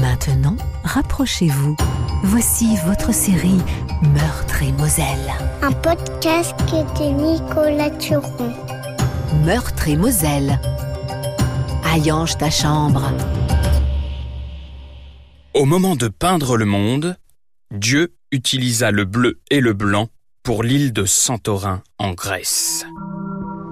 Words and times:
Maintenant, 0.00 0.56
rapprochez-vous. 0.82 1.76
Voici 2.22 2.76
votre 2.86 3.12
série 3.12 3.60
Meurtre 4.14 4.62
et 4.62 4.72
Moselle. 4.72 5.30
Un 5.60 5.72
podcast 5.72 6.54
de 6.70 7.32
Nicolas 7.32 7.90
Turon. 7.90 8.52
Meurtre 9.44 9.88
et 9.88 9.96
Moselle. 9.96 10.58
Ayange 11.84 12.38
ta 12.38 12.48
chambre. 12.50 13.12
Au 15.52 15.66
moment 15.66 15.96
de 15.96 16.08
peindre 16.08 16.56
le 16.56 16.64
monde, 16.64 17.16
Dieu 17.70 18.14
utilisa 18.32 18.92
le 18.92 19.04
bleu 19.04 19.40
et 19.50 19.60
le 19.60 19.74
blanc 19.74 20.08
pour 20.42 20.62
l'île 20.62 20.94
de 20.94 21.04
Santorin 21.04 21.82
en 21.98 22.12
Grèce. 22.12 22.86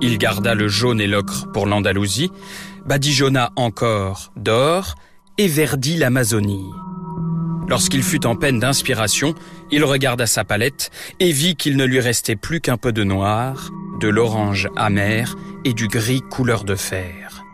Il 0.03 0.19
garda 0.19 0.55
le 0.55 0.69
jaune 0.69 1.01
et 1.01 1.07
l'ocre 1.07 1.51
pour 1.53 1.67
l'Andalousie, 1.67 2.31
badigeonna 2.85 3.51
encore 3.57 4.31
d'or 4.37 4.95
et 5.39 5.47
verdit 5.47 5.97
l'Amazonie. 5.97 6.71
Lorsqu'il 7.69 8.03
fut 8.03 8.27
en 8.27 8.35
peine 8.35 8.59
d'inspiration, 8.59 9.35
il 9.71 9.85
regarda 9.85 10.27
sa 10.27 10.45
palette 10.45 10.91
et 11.21 11.31
vit 11.33 11.55
qu'il 11.55 11.77
ne 11.77 11.85
lui 11.85 12.01
restait 12.01 12.37
plus 12.37 12.61
qu'un 12.61 12.77
peu 12.77 12.93
de 12.93 13.05
noir, 13.05 13.71
de 14.01 14.09
l'orange 14.09 14.69
amer 14.77 15.37
et 15.65 15.75
du 15.75 15.87
gris 15.87 16.23
couleur 16.23 16.65
de 16.65 16.75
fer. 16.75 17.45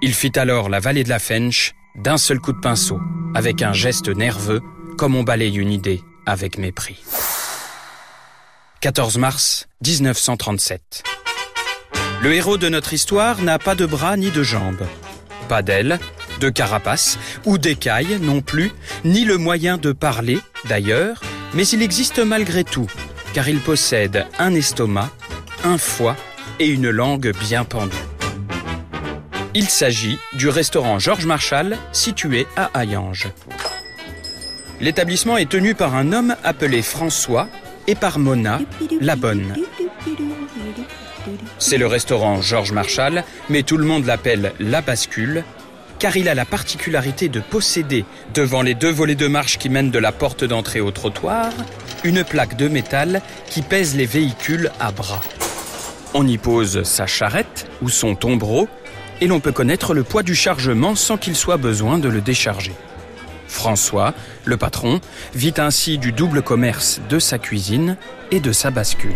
Il 0.00 0.14
fit 0.14 0.38
alors 0.38 0.68
la 0.68 0.80
vallée 0.80 1.04
de 1.04 1.08
la 1.08 1.18
Fench 1.18 1.74
d'un 1.96 2.18
seul 2.18 2.38
coup 2.38 2.52
de 2.52 2.60
pinceau, 2.60 3.00
avec 3.34 3.62
un 3.62 3.72
geste 3.72 4.08
nerveux, 4.08 4.62
comme 4.96 5.16
on 5.16 5.24
balaye 5.24 5.56
une 5.56 5.72
idée 5.72 6.00
avec 6.24 6.56
mépris. 6.56 7.02
14 8.80 9.18
mars 9.18 9.68
1937. 9.84 11.02
Le 12.22 12.32
héros 12.32 12.58
de 12.58 12.68
notre 12.68 12.92
histoire 12.92 13.42
n'a 13.42 13.58
pas 13.58 13.74
de 13.74 13.86
bras 13.86 14.16
ni 14.16 14.30
de 14.30 14.44
jambes, 14.44 14.86
pas 15.48 15.62
d'ailes, 15.62 15.98
de 16.38 16.48
carapace 16.48 17.18
ou 17.44 17.58
d'écailles 17.58 18.18
non 18.20 18.40
plus, 18.40 18.72
ni 19.04 19.24
le 19.24 19.38
moyen 19.38 19.76
de 19.78 19.92
parler 19.92 20.38
d'ailleurs, 20.68 21.20
mais 21.54 21.66
il 21.68 21.82
existe 21.82 22.18
malgré 22.18 22.64
tout, 22.64 22.88
car 23.34 23.48
il 23.48 23.60
possède 23.60 24.26
un 24.38 24.54
estomac, 24.54 25.10
un 25.64 25.78
foie 25.78 26.16
et 26.60 26.66
une 26.66 26.90
langue 26.90 27.32
bien 27.48 27.64
pendue. 27.64 27.96
Il 29.54 29.68
s'agit 29.68 30.18
du 30.34 30.48
restaurant 30.48 30.98
Georges 30.98 31.26
Marshall 31.26 31.76
situé 31.92 32.46
à 32.56 32.70
Hayange. 32.74 33.28
L'établissement 34.80 35.36
est 35.36 35.48
tenu 35.48 35.74
par 35.74 35.94
un 35.94 36.12
homme 36.12 36.36
appelé 36.44 36.82
François 36.82 37.48
et 37.86 37.94
par 37.94 38.18
Mona, 38.18 38.60
la 39.00 39.16
bonne. 39.16 39.54
C'est 41.58 41.78
le 41.78 41.86
restaurant 41.86 42.40
Georges 42.40 42.72
Marshall, 42.72 43.24
mais 43.48 43.62
tout 43.62 43.76
le 43.76 43.84
monde 43.84 44.04
l'appelle 44.04 44.52
La 44.60 44.80
Bascule, 44.80 45.44
car 45.98 46.16
il 46.16 46.28
a 46.28 46.34
la 46.34 46.44
particularité 46.44 47.28
de 47.28 47.40
posséder, 47.40 48.04
devant 48.34 48.62
les 48.62 48.74
deux 48.74 48.90
volets 48.90 49.14
de 49.14 49.26
marche 49.26 49.58
qui 49.58 49.68
mènent 49.68 49.90
de 49.90 49.98
la 49.98 50.12
porte 50.12 50.44
d'entrée 50.44 50.80
au 50.80 50.90
trottoir, 50.90 51.52
une 52.04 52.24
plaque 52.24 52.56
de 52.56 52.68
métal 52.68 53.22
qui 53.50 53.62
pèse 53.62 53.96
les 53.96 54.06
véhicules 54.06 54.70
à 54.80 54.92
bras. 54.92 55.20
On 56.14 56.26
y 56.26 56.38
pose 56.38 56.82
sa 56.84 57.06
charrette 57.06 57.66
ou 57.82 57.88
son 57.88 58.14
tombereau, 58.14 58.68
et 59.20 59.26
l'on 59.26 59.40
peut 59.40 59.52
connaître 59.52 59.94
le 59.94 60.04
poids 60.04 60.22
du 60.22 60.34
chargement 60.34 60.94
sans 60.94 61.16
qu'il 61.16 61.34
soit 61.34 61.56
besoin 61.56 61.98
de 61.98 62.08
le 62.08 62.20
décharger. 62.20 62.74
François, 63.48 64.14
le 64.44 64.56
patron, 64.56 65.00
vit 65.34 65.54
ainsi 65.58 65.98
du 65.98 66.12
double 66.12 66.42
commerce 66.42 67.00
de 67.08 67.18
sa 67.18 67.38
cuisine 67.38 67.96
et 68.30 68.40
de 68.40 68.52
sa 68.52 68.70
bascule. 68.70 69.14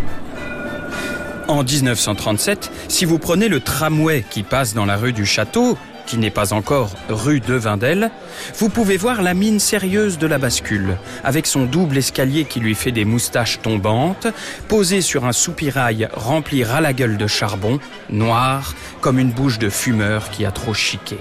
En 1.49 1.63
1937, 1.63 2.71
si 2.89 3.05
vous 3.05 3.19
prenez 3.19 3.49
le 3.49 3.61
tramway 3.61 4.25
qui 4.29 4.43
passe 4.43 4.75
dans 4.75 4.87
la 4.87 4.97
rue 4.97 5.13
du 5.13 5.27
Château, 5.27 5.77
qui 6.07 6.19
n'est 6.19 6.31
pas 6.31 6.53
encore 6.53 6.91
rue 7.09 7.41
de 7.41 7.55
Vindel, 7.55 8.11
vous 8.59 8.69
pouvez 8.69 8.97
voir 8.97 9.23
la 9.23 9.35
mine 9.35 9.61
sérieuse 9.61 10.19
de 10.19 10.27
la 10.27 10.39
bascule, 10.39 10.97
avec 11.25 11.47
son 11.47 11.65
double 11.65 11.99
escalier 11.99 12.45
qui 12.45 12.61
lui 12.61 12.75
fait 12.75 12.93
des 12.93 13.05
moustaches 13.05 13.61
tombantes, 13.61 14.27
posé 14.69 15.01
sur 15.01 15.25
un 15.25 15.33
soupirail 15.33 16.09
rempli 16.15 16.65
à 16.65 16.81
la 16.81 16.93
gueule 16.93 17.17
de 17.17 17.27
charbon, 17.27 17.79
noir 18.11 18.75
comme 19.01 19.19
une 19.19 19.31
bouche 19.31 19.59
de 19.59 19.71
fumeur 19.71 20.31
qui 20.31 20.45
a 20.45 20.51
trop 20.51 20.75
chiqué. 20.75 21.19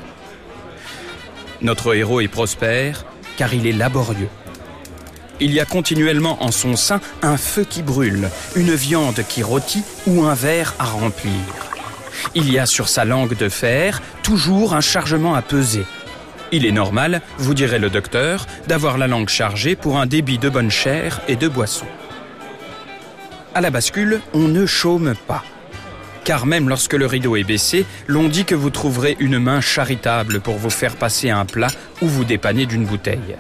Notre 1.62 1.96
héros 1.96 2.22
est 2.22 2.28
prospère, 2.28 3.06
car 3.38 3.54
il 3.54 3.68
est 3.68 3.72
laborieux. 3.72 4.30
Il 5.40 5.52
y 5.54 5.60
a 5.60 5.66
continuellement 5.66 6.44
en 6.44 6.52
son 6.52 6.76
sein 6.76 7.02
un 7.24 7.38
feu 7.38 7.66
qui 7.68 7.82
brûle, 7.82 8.30
une 8.56 8.74
viande 8.74 9.24
qui 9.28 9.42
rôtit 9.42 9.84
ou 10.06 10.24
un 10.24 10.36
verre 10.36 10.76
à 10.78 10.86
remplir. 10.86 11.71
Il 12.36 12.52
y 12.52 12.60
a 12.60 12.66
sur 12.66 12.88
sa 12.88 13.06
langue 13.06 13.36
de 13.36 13.50
fer 13.50 14.02
toujours 14.24 14.74
un 14.74 14.82
chargement 14.82 15.36
à 15.36 15.42
peser. 15.42 15.86
Il 16.52 16.66
est 16.66 16.72
normal, 16.72 17.22
vous 17.38 17.54
dirait 17.54 17.80
le 17.80 17.90
docteur, 17.90 18.46
d'avoir 18.68 18.98
la 18.98 19.08
langue 19.08 19.30
chargée 19.30 19.76
pour 19.76 19.98
un 19.98 20.06
débit 20.06 20.38
de 20.38 20.50
bonne 20.50 20.72
chair 20.72 21.22
et 21.28 21.36
de 21.36 21.48
boisson. 21.48 21.86
À 23.56 23.62
la 23.62 23.70
bascule, 23.70 24.22
on 24.34 24.48
ne 24.48 24.66
chôme 24.66 25.14
pas. 25.28 25.44
Car 26.24 26.46
même 26.46 26.70
lorsque 26.70 26.94
le 26.94 27.06
rideau 27.06 27.36
est 27.36 27.44
baissé, 27.44 27.86
l'on 28.08 28.28
dit 28.28 28.46
que 28.46 28.56
vous 28.56 28.70
trouverez 28.70 29.18
une 29.20 29.40
main 29.40 29.60
charitable 29.60 30.40
pour 30.40 30.58
vous 30.58 30.70
faire 30.70 30.96
passer 30.96 31.30
un 31.30 31.46
plat 31.46 31.70
ou 32.02 32.08
vous 32.08 32.26
dépanner 32.26 32.66
d'une 32.66 32.86
bouteille. 32.86 33.36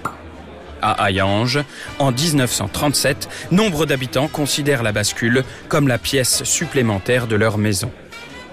À 0.81 1.08
Hayange, 1.08 1.59
en 2.00 2.12
1937, 2.12 3.30
nombre 3.52 3.86
d'habitants 3.86 4.28
considèrent 4.28 4.84
la 4.84 4.91
bascule 4.91 5.44
comme 5.70 5.88
la 5.88 6.00
pièce 6.00 6.44
supplémentaire 6.44 7.28
de 7.28 7.36
leur 7.36 7.58
maison. 7.58 7.91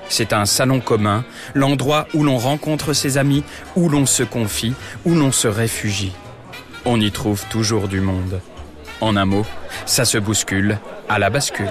C'est 0.08 0.32
un 0.32 0.46
salon 0.46 0.80
commun, 0.80 1.24
l'endroit 1.54 2.08
où 2.14 2.24
l'on 2.24 2.38
rencontre 2.38 2.92
ses 2.92 3.18
amis, 3.18 3.44
où 3.76 3.88
l'on 3.88 4.06
se 4.06 4.22
confie, 4.22 4.74
où 5.04 5.14
l'on 5.14 5.32
se 5.32 5.48
réfugie. 5.48 6.12
On 6.84 7.00
y 7.00 7.10
trouve 7.10 7.44
toujours 7.50 7.88
du 7.88 8.00
monde. 8.00 8.40
En 9.00 9.16
un 9.16 9.26
mot, 9.26 9.44
ça 9.86 10.04
se 10.04 10.18
bouscule 10.18 10.78
à 11.08 11.18
la 11.18 11.30
bascule. 11.30 11.70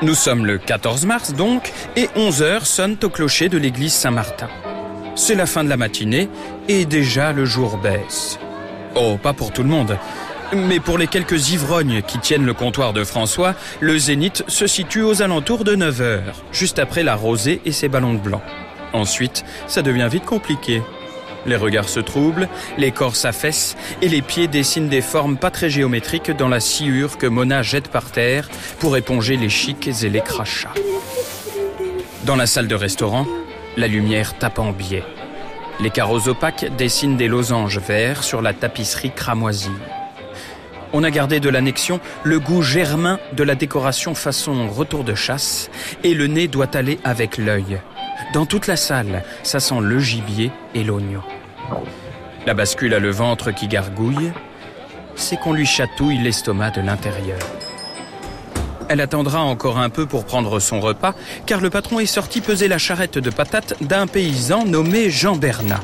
Nous 0.00 0.14
sommes 0.14 0.46
le 0.46 0.58
14 0.58 1.06
mars 1.06 1.32
donc, 1.32 1.72
et 1.94 2.08
11 2.16 2.42
heures 2.42 2.66
sonnent 2.66 2.96
au 3.02 3.08
clocher 3.08 3.48
de 3.48 3.58
l'église 3.58 3.92
Saint-Martin. 3.92 4.48
C'est 5.14 5.34
la 5.34 5.46
fin 5.46 5.62
de 5.62 5.68
la 5.68 5.76
matinée, 5.76 6.28
et 6.68 6.86
déjà 6.86 7.32
le 7.32 7.44
jour 7.44 7.76
baisse. 7.76 8.38
Oh, 8.96 9.16
pas 9.22 9.32
pour 9.32 9.52
tout 9.52 9.62
le 9.62 9.68
monde. 9.68 9.96
Mais 10.54 10.80
pour 10.80 10.98
les 10.98 11.06
quelques 11.06 11.50
ivrognes 11.50 12.02
qui 12.02 12.18
tiennent 12.18 12.44
le 12.44 12.52
comptoir 12.52 12.92
de 12.92 13.04
François, 13.04 13.54
le 13.80 13.96
zénith 13.96 14.44
se 14.48 14.66
situe 14.66 15.00
aux 15.00 15.22
alentours 15.22 15.64
de 15.64 15.74
9 15.74 16.00
heures, 16.02 16.44
juste 16.52 16.78
après 16.78 17.02
la 17.02 17.14
rosée 17.14 17.62
et 17.64 17.72
ses 17.72 17.88
ballons 17.88 18.12
de 18.12 18.18
blanc. 18.18 18.42
Ensuite, 18.92 19.44
ça 19.66 19.80
devient 19.80 20.08
vite 20.10 20.26
compliqué. 20.26 20.82
Les 21.46 21.56
regards 21.56 21.88
se 21.88 22.00
troublent, 22.00 22.48
les 22.76 22.92
corps 22.92 23.16
s'affaissent 23.16 23.76
et 24.02 24.08
les 24.08 24.20
pieds 24.20 24.46
dessinent 24.46 24.90
des 24.90 25.00
formes 25.00 25.38
pas 25.38 25.50
très 25.50 25.70
géométriques 25.70 26.30
dans 26.30 26.48
la 26.48 26.60
sciure 26.60 27.16
que 27.16 27.26
Mona 27.26 27.62
jette 27.62 27.88
par 27.88 28.10
terre 28.10 28.48
pour 28.78 28.98
éponger 28.98 29.38
les 29.38 29.48
chics 29.48 29.88
et 29.88 30.10
les 30.10 30.20
crachats. 30.20 30.74
Dans 32.24 32.36
la 32.36 32.46
salle 32.46 32.68
de 32.68 32.74
restaurant, 32.74 33.26
la 33.78 33.88
lumière 33.88 34.38
tape 34.38 34.58
en 34.58 34.72
biais. 34.72 35.04
Les 35.80 35.90
carreaux 35.90 36.28
opaques 36.28 36.66
dessinent 36.76 37.16
des 37.16 37.26
losanges 37.26 37.78
verts 37.78 38.22
sur 38.22 38.42
la 38.42 38.52
tapisserie 38.52 39.12
cramoisie. 39.12 39.70
On 40.92 41.04
a 41.04 41.10
gardé 41.10 41.40
de 41.40 41.48
l'annexion 41.48 42.00
le 42.22 42.38
goût 42.38 42.62
germain 42.62 43.18
de 43.32 43.42
la 43.42 43.54
décoration 43.54 44.14
façon 44.14 44.68
retour 44.68 45.04
de 45.04 45.14
chasse 45.14 45.70
et 46.04 46.14
le 46.14 46.26
nez 46.26 46.48
doit 46.48 46.76
aller 46.76 46.98
avec 47.02 47.38
l'œil. 47.38 47.80
Dans 48.34 48.46
toute 48.46 48.66
la 48.66 48.76
salle, 48.76 49.24
ça 49.42 49.60
sent 49.60 49.80
le 49.80 49.98
gibier 49.98 50.50
et 50.74 50.84
l'oignon. 50.84 51.22
La 52.46 52.54
bascule 52.54 52.94
a 52.94 52.98
le 52.98 53.10
ventre 53.10 53.52
qui 53.52 53.68
gargouille, 53.68 54.32
c'est 55.14 55.38
qu'on 55.38 55.52
lui 55.52 55.66
chatouille 55.66 56.18
l'estomac 56.18 56.72
de 56.72 56.80
l'intérieur. 56.80 57.38
Elle 58.88 59.00
attendra 59.00 59.40
encore 59.40 59.78
un 59.78 59.88
peu 59.88 60.06
pour 60.06 60.24
prendre 60.24 60.60
son 60.60 60.80
repas, 60.80 61.14
car 61.46 61.60
le 61.60 61.70
patron 61.70 62.00
est 62.00 62.06
sorti 62.06 62.42
peser 62.42 62.68
la 62.68 62.78
charrette 62.78 63.16
de 63.16 63.30
patates 63.30 63.82
d'un 63.82 64.06
paysan 64.06 64.66
nommé 64.66 65.08
Jean 65.08 65.36
Bernat. 65.36 65.80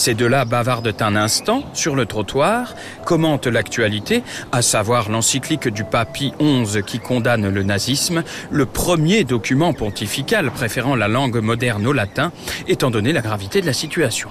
Ces 0.00 0.14
deux-là 0.14 0.46
bavardent 0.46 0.94
un 1.00 1.14
instant 1.14 1.62
sur 1.74 1.94
le 1.94 2.06
trottoir, 2.06 2.74
commentent 3.04 3.46
l'actualité, 3.46 4.22
à 4.50 4.62
savoir 4.62 5.10
l'encyclique 5.10 5.68
du 5.68 5.84
Pie 5.84 6.32
XI 6.40 6.82
qui 6.86 7.00
condamne 7.00 7.50
le 7.50 7.62
nazisme, 7.62 8.22
le 8.50 8.64
premier 8.64 9.24
document 9.24 9.74
pontifical 9.74 10.50
préférant 10.52 10.96
la 10.96 11.06
langue 11.06 11.42
moderne 11.42 11.86
au 11.86 11.92
latin, 11.92 12.32
étant 12.66 12.90
donné 12.90 13.12
la 13.12 13.20
gravité 13.20 13.60
de 13.60 13.66
la 13.66 13.74
situation. 13.74 14.30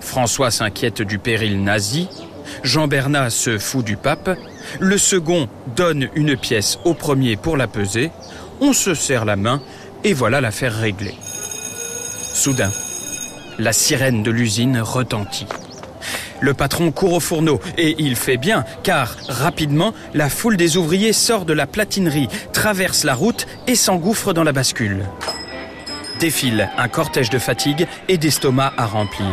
François 0.00 0.50
s'inquiète 0.50 1.02
du 1.02 1.20
péril 1.20 1.62
nazi, 1.62 2.08
Jean 2.64 2.88
Bernat 2.88 3.30
se 3.30 3.58
fout 3.58 3.84
du 3.84 3.96
pape, 3.96 4.36
le 4.80 4.98
second 4.98 5.48
donne 5.76 6.08
une 6.16 6.36
pièce 6.36 6.80
au 6.84 6.94
premier 6.94 7.36
pour 7.36 7.56
la 7.56 7.68
peser, 7.68 8.10
on 8.60 8.72
se 8.72 8.94
serre 8.94 9.24
la 9.24 9.36
main 9.36 9.62
et 10.02 10.14
voilà 10.14 10.40
l'affaire 10.40 10.74
réglée. 10.74 11.14
Soudain, 12.34 12.72
la 13.58 13.72
sirène 13.72 14.22
de 14.22 14.30
l'usine 14.30 14.80
retentit. 14.80 15.46
Le 16.40 16.52
patron 16.52 16.90
court 16.92 17.14
au 17.14 17.20
fourneau, 17.20 17.60
et 17.78 17.94
il 17.98 18.16
fait 18.16 18.36
bien, 18.36 18.64
car 18.82 19.16
rapidement, 19.28 19.94
la 20.12 20.28
foule 20.28 20.56
des 20.56 20.76
ouvriers 20.76 21.12
sort 21.12 21.44
de 21.44 21.52
la 21.52 21.66
platinerie, 21.66 22.28
traverse 22.52 23.04
la 23.04 23.14
route 23.14 23.46
et 23.66 23.76
s'engouffre 23.76 24.32
dans 24.32 24.44
la 24.44 24.52
bascule. 24.52 25.04
Défile 26.20 26.68
un 26.76 26.88
cortège 26.88 27.30
de 27.30 27.38
fatigue 27.38 27.86
et 28.08 28.18
d'estomac 28.18 28.72
à 28.76 28.86
remplir. 28.86 29.26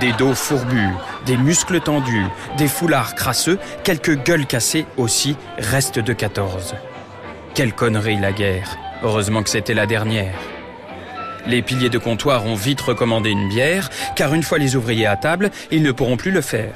Des 0.00 0.12
dos 0.12 0.34
fourbus, 0.34 0.94
des 1.24 1.36
muscles 1.36 1.80
tendus, 1.80 2.26
des 2.58 2.68
foulards 2.68 3.14
crasseux, 3.14 3.58
quelques 3.84 4.22
gueules 4.22 4.46
cassées 4.46 4.86
aussi, 4.96 5.36
restent 5.58 5.98
de 5.98 6.12
14. 6.12 6.74
Quelle 7.54 7.72
connerie 7.72 8.20
la 8.20 8.32
guerre. 8.32 8.76
Heureusement 9.02 9.42
que 9.42 9.50
c'était 9.50 9.74
la 9.74 9.86
dernière. 9.86 10.34
Les 11.46 11.62
piliers 11.62 11.90
de 11.90 11.98
comptoir 11.98 12.44
ont 12.46 12.56
vite 12.56 12.80
recommandé 12.80 13.30
une 13.30 13.48
bière, 13.48 13.90
car 14.16 14.34
une 14.34 14.42
fois 14.42 14.58
les 14.58 14.74
ouvriers 14.74 15.06
à 15.06 15.16
table, 15.16 15.50
ils 15.70 15.82
ne 15.82 15.92
pourront 15.92 16.16
plus 16.16 16.32
le 16.32 16.40
faire. 16.40 16.74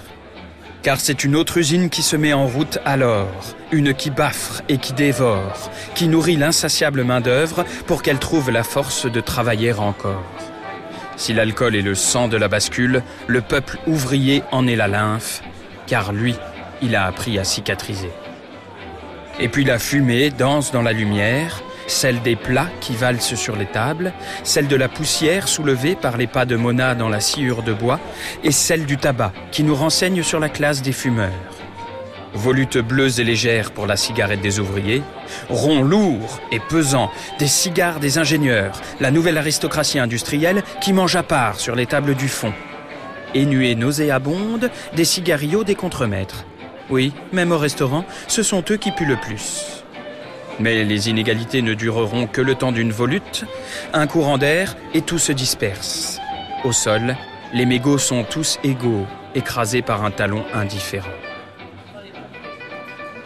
Car 0.83 1.01
c'est 1.01 1.25
une 1.25 1.37
autre 1.37 1.59
usine 1.59 1.91
qui 1.91 2.03
se 2.03 2.17
met 2.17 2.33
en 2.33 2.47
route 2.47 2.79
alors, 2.85 3.29
une 3.73 3.93
qui 3.93 4.11
baffre 4.11 4.63
et 4.69 4.79
qui 4.79 4.93
dévore, 4.93 5.71
qui 5.95 6.09
nourrit 6.09 6.37
l'insatiable 6.37 7.05
main-d'œuvre 7.05 7.65
pour 7.87 8.03
qu'elle 8.03 8.19
trouve 8.19 8.51
la 8.51 8.63
force 8.63 9.07
de 9.07 9.21
travailler 9.21 9.73
encore. 9.73 10.25
Si 11.17 11.35
l'alcool 11.35 11.77
est 11.77 11.83
le 11.83 11.95
sang 11.95 12.29
de 12.29 12.39
la 12.39 12.49
bascule, 12.49 13.03
le 13.27 13.41
peuple 13.43 13.79
ouvrier 13.87 14.43
en 14.53 14.67
est 14.67 14.77
la 14.77 14.89
lymphe, 14.89 15.43
car 15.87 16.13
lui, 16.13 16.35
il 16.81 16.97
a 16.97 17.05
appris 17.05 17.39
à 17.39 17.45
cicatriser. 17.45 18.11
Et 19.39 19.49
puis 19.49 19.65
la 19.65 19.79
fumée 19.79 20.31
danse 20.31 20.73
dans 20.73 20.83
la 20.83 20.93
lumière, 20.93 21.63
celle 21.91 22.23
des 22.23 22.37
plats 22.37 22.69
qui 22.81 22.95
valsent 22.95 23.35
sur 23.35 23.57
les 23.57 23.67
tables, 23.67 24.13
celle 24.45 24.69
de 24.69 24.77
la 24.77 24.89
poussière 24.89 25.49
soulevée 25.49 25.97
par 25.97 26.17
les 26.17 26.27
pas 26.27 26.47
de 26.47 26.57
Mona 26.57 26.95
dans 26.95 27.09
la 27.09 27.21
sciure 27.21 27.63
de 27.63 27.73
bois, 27.73 28.01
et 28.45 28.53
celle 28.53 28.87
du 28.87 28.97
tabac 28.97 29.33
qui 29.51 29.63
nous 29.63 29.75
renseigne 29.75 30.23
sur 30.23 30.41
la 30.41 30.49
classe 30.49 30.83
des 30.83 30.93
fumeurs. 30.93 31.31
Volutes 32.33 32.79
bleues 32.79 33.19
et 33.21 33.25
légères 33.25 33.73
pour 33.73 33.87
la 33.87 33.97
cigarette 33.97 34.41
des 34.41 34.61
ouvriers, 34.61 35.03
ronds 35.49 35.83
lourds 35.83 36.41
et 36.53 36.61
pesants 36.61 37.11
des 37.41 37.49
cigares 37.49 37.99
des 37.99 38.19
ingénieurs, 38.19 38.81
la 39.01 39.11
nouvelle 39.11 39.37
aristocratie 39.39 39.99
industrielle 39.99 40.63
qui 40.81 40.93
mange 40.93 41.17
à 41.17 41.25
part 41.25 41.59
sur 41.59 41.75
les 41.75 41.87
tables 41.87 42.15
du 42.15 42.29
fond. 42.29 42.53
Et 43.35 43.45
nuées 43.47 43.75
nauséabondes 43.75 44.71
des 44.95 45.05
cigarillos 45.05 45.65
des 45.65 45.75
contremaîtres. 45.75 46.45
Oui, 46.89 47.13
même 47.33 47.53
au 47.53 47.59
restaurant, 47.59 48.05
ce 48.29 48.43
sont 48.43 48.65
eux 48.71 48.77
qui 48.77 48.93
puent 48.93 49.07
le 49.07 49.17
plus. 49.17 49.80
Mais 50.61 50.85
les 50.85 51.09
inégalités 51.09 51.63
ne 51.63 51.75
dureront 51.75 52.27
que 52.27 52.43
le 52.43 52.55
temps 52.55 52.71
d'une 52.71 52.93
volute, 52.93 53.45
un 53.95 54.07
courant 54.07 54.39
d'air 54.39 54.77
et 54.95 55.01
tout 55.01 55.19
se 55.19 55.33
disperse. 55.33 56.21
Au 56.65 56.73
sol, 56.73 57.17
les 57.55 57.65
mégots 57.65 57.99
sont 57.99 58.25
tous 58.25 58.59
égaux, 58.63 59.07
écrasés 59.35 59.83
par 59.83 60.05
un 60.05 60.11
talon 60.11 60.45
indifférent. 60.53 61.09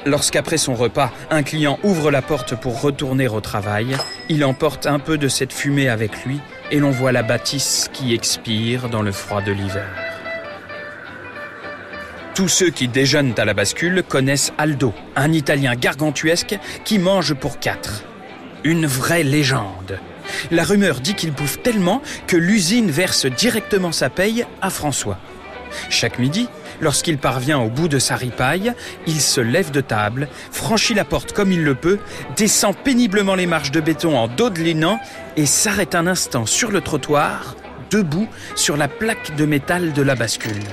Lorsqu'après 0.06 0.58
son 0.58 0.74
repas, 0.74 1.10
un 1.30 1.42
client 1.42 1.78
ouvre 1.82 2.10
la 2.10 2.22
porte 2.22 2.54
pour 2.54 2.80
retourner 2.80 3.26
au 3.26 3.40
travail, 3.40 3.96
il 4.28 4.44
emporte 4.44 4.86
un 4.86 4.98
peu 4.98 5.18
de 5.18 5.28
cette 5.28 5.52
fumée 5.52 5.88
avec 5.88 6.24
lui 6.24 6.40
et 6.70 6.78
l'on 6.78 6.90
voit 6.90 7.12
la 7.12 7.22
bâtisse 7.22 7.90
qui 7.92 8.14
expire 8.14 8.88
dans 8.90 9.02
le 9.02 9.12
froid 9.12 9.40
de 9.40 9.52
l'hiver. 9.52 10.03
Tous 12.34 12.48
ceux 12.48 12.70
qui 12.70 12.88
déjeunent 12.88 13.34
à 13.36 13.44
la 13.44 13.54
bascule 13.54 14.02
connaissent 14.02 14.52
Aldo, 14.58 14.92
un 15.14 15.32
Italien 15.32 15.76
gargantuesque 15.76 16.58
qui 16.84 16.98
mange 16.98 17.32
pour 17.32 17.60
quatre. 17.60 18.02
Une 18.64 18.86
vraie 18.86 19.22
légende. 19.22 20.00
La 20.50 20.64
rumeur 20.64 20.98
dit 20.98 21.14
qu'il 21.14 21.30
bouffe 21.30 21.62
tellement 21.62 22.02
que 22.26 22.36
l'usine 22.36 22.90
verse 22.90 23.26
directement 23.26 23.92
sa 23.92 24.10
paye 24.10 24.46
à 24.60 24.70
François. 24.70 25.16
Chaque 25.90 26.18
midi, 26.18 26.48
lorsqu'il 26.80 27.18
parvient 27.18 27.60
au 27.60 27.68
bout 27.68 27.86
de 27.86 28.00
sa 28.00 28.16
ripaille, 28.16 28.72
il 29.06 29.20
se 29.20 29.40
lève 29.40 29.70
de 29.70 29.80
table, 29.80 30.26
franchit 30.50 30.94
la 30.94 31.04
porte 31.04 31.32
comme 31.32 31.52
il 31.52 31.62
le 31.62 31.76
peut, 31.76 32.00
descend 32.36 32.76
péniblement 32.76 33.36
les 33.36 33.46
marches 33.46 33.70
de 33.70 33.80
béton 33.80 34.18
en 34.18 34.26
dodelinant 34.26 34.98
et 35.36 35.46
s'arrête 35.46 35.94
un 35.94 36.08
instant 36.08 36.46
sur 36.46 36.72
le 36.72 36.80
trottoir, 36.80 37.54
debout 37.90 38.28
sur 38.56 38.76
la 38.76 38.88
plaque 38.88 39.36
de 39.36 39.46
métal 39.46 39.92
de 39.92 40.02
la 40.02 40.16
bascule. 40.16 40.64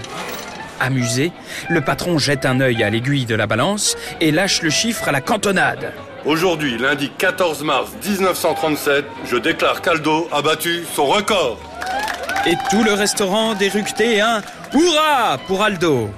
Amusé, 0.81 1.31
le 1.69 1.81
patron 1.81 2.18
jette 2.18 2.44
un 2.44 2.60
œil 2.60 2.83
à 2.83 2.89
l'aiguille 2.89 3.25
de 3.25 3.36
la 3.36 3.45
balance 3.45 3.95
et 4.19 4.31
lâche 4.31 4.63
le 4.63 4.72
chiffre 4.72 5.07
à 5.07 5.12
la 5.12 5.22
cantonade. 5.22 5.94
Aujourd'hui, 6.25 6.80
lundi 6.80 7.12
14 7.16 7.63
mars 7.63 7.92
1937, 8.04 9.06
je 9.25 9.38
déclare 9.38 9.81
qu'Aldo 9.81 10.28
a 10.31 10.42
battu 10.42 10.83
son 10.95 11.06
record. 11.06 11.60
Et 12.48 12.56
tout 12.72 12.83
le 12.83 12.94
restaurant 12.94 13.54
déructé 13.54 14.22
un 14.22 14.42
Hurrah 14.74 15.38
pour 15.45 15.62
Aldo. 15.62 16.10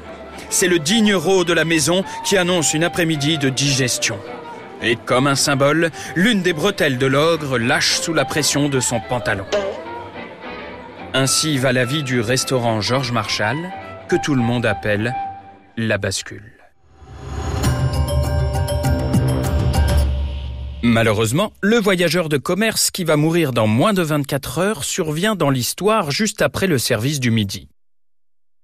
C'est 0.50 0.69
le 0.69 0.80
digne 0.80 1.07
héros 1.07 1.44
de 1.44 1.51
la 1.51 1.66
maison 1.66 2.06
qui 2.24 2.38
annonce 2.38 2.74
une 2.74 2.86
après-midi 2.86 3.38
de 3.38 3.50
digestion. 3.50 4.18
Et 4.81 4.95
comme 4.95 5.27
un 5.27 5.36
symbole, 5.36 5.92
l'une 6.16 6.42
des 6.42 6.54
bretelles 6.54 6.98
de 6.98 7.06
l'ogre 7.06 7.57
lâche 7.57 8.00
sous 8.00 8.13
la 8.13 8.24
pression 8.24 8.69
de 8.69 8.80
son 8.80 9.01
pantalon. 9.01 9.45
Ainsi 11.13 11.57
va 11.57 11.74
la 11.74 11.83
vie 11.83 12.04
du 12.04 12.21
restaurant 12.21 12.80
Georges 12.80 13.12
Marshall, 13.12 13.57
que 14.07 14.15
tout 14.15 14.35
le 14.35 14.41
monde 14.41 14.65
appelle 14.65 15.13
la 15.77 15.97
bascule. 15.97 16.53
Malheureusement, 20.85 21.53
le 21.61 21.77
voyageur 21.77 22.27
de 22.27 22.38
commerce 22.38 22.91
qui 22.91 23.05
va 23.05 23.15
mourir 23.15 23.53
dans 23.53 23.67
moins 23.67 23.94
de 23.94 24.01
24 24.01 24.59
heures 24.59 24.83
survient 24.83 25.35
dans 25.35 25.50
l'histoire 25.50 26.11
juste 26.11 26.41
après 26.41 26.67
le 26.67 26.77
service 26.77 27.21
du 27.21 27.31
midi. 27.31 27.69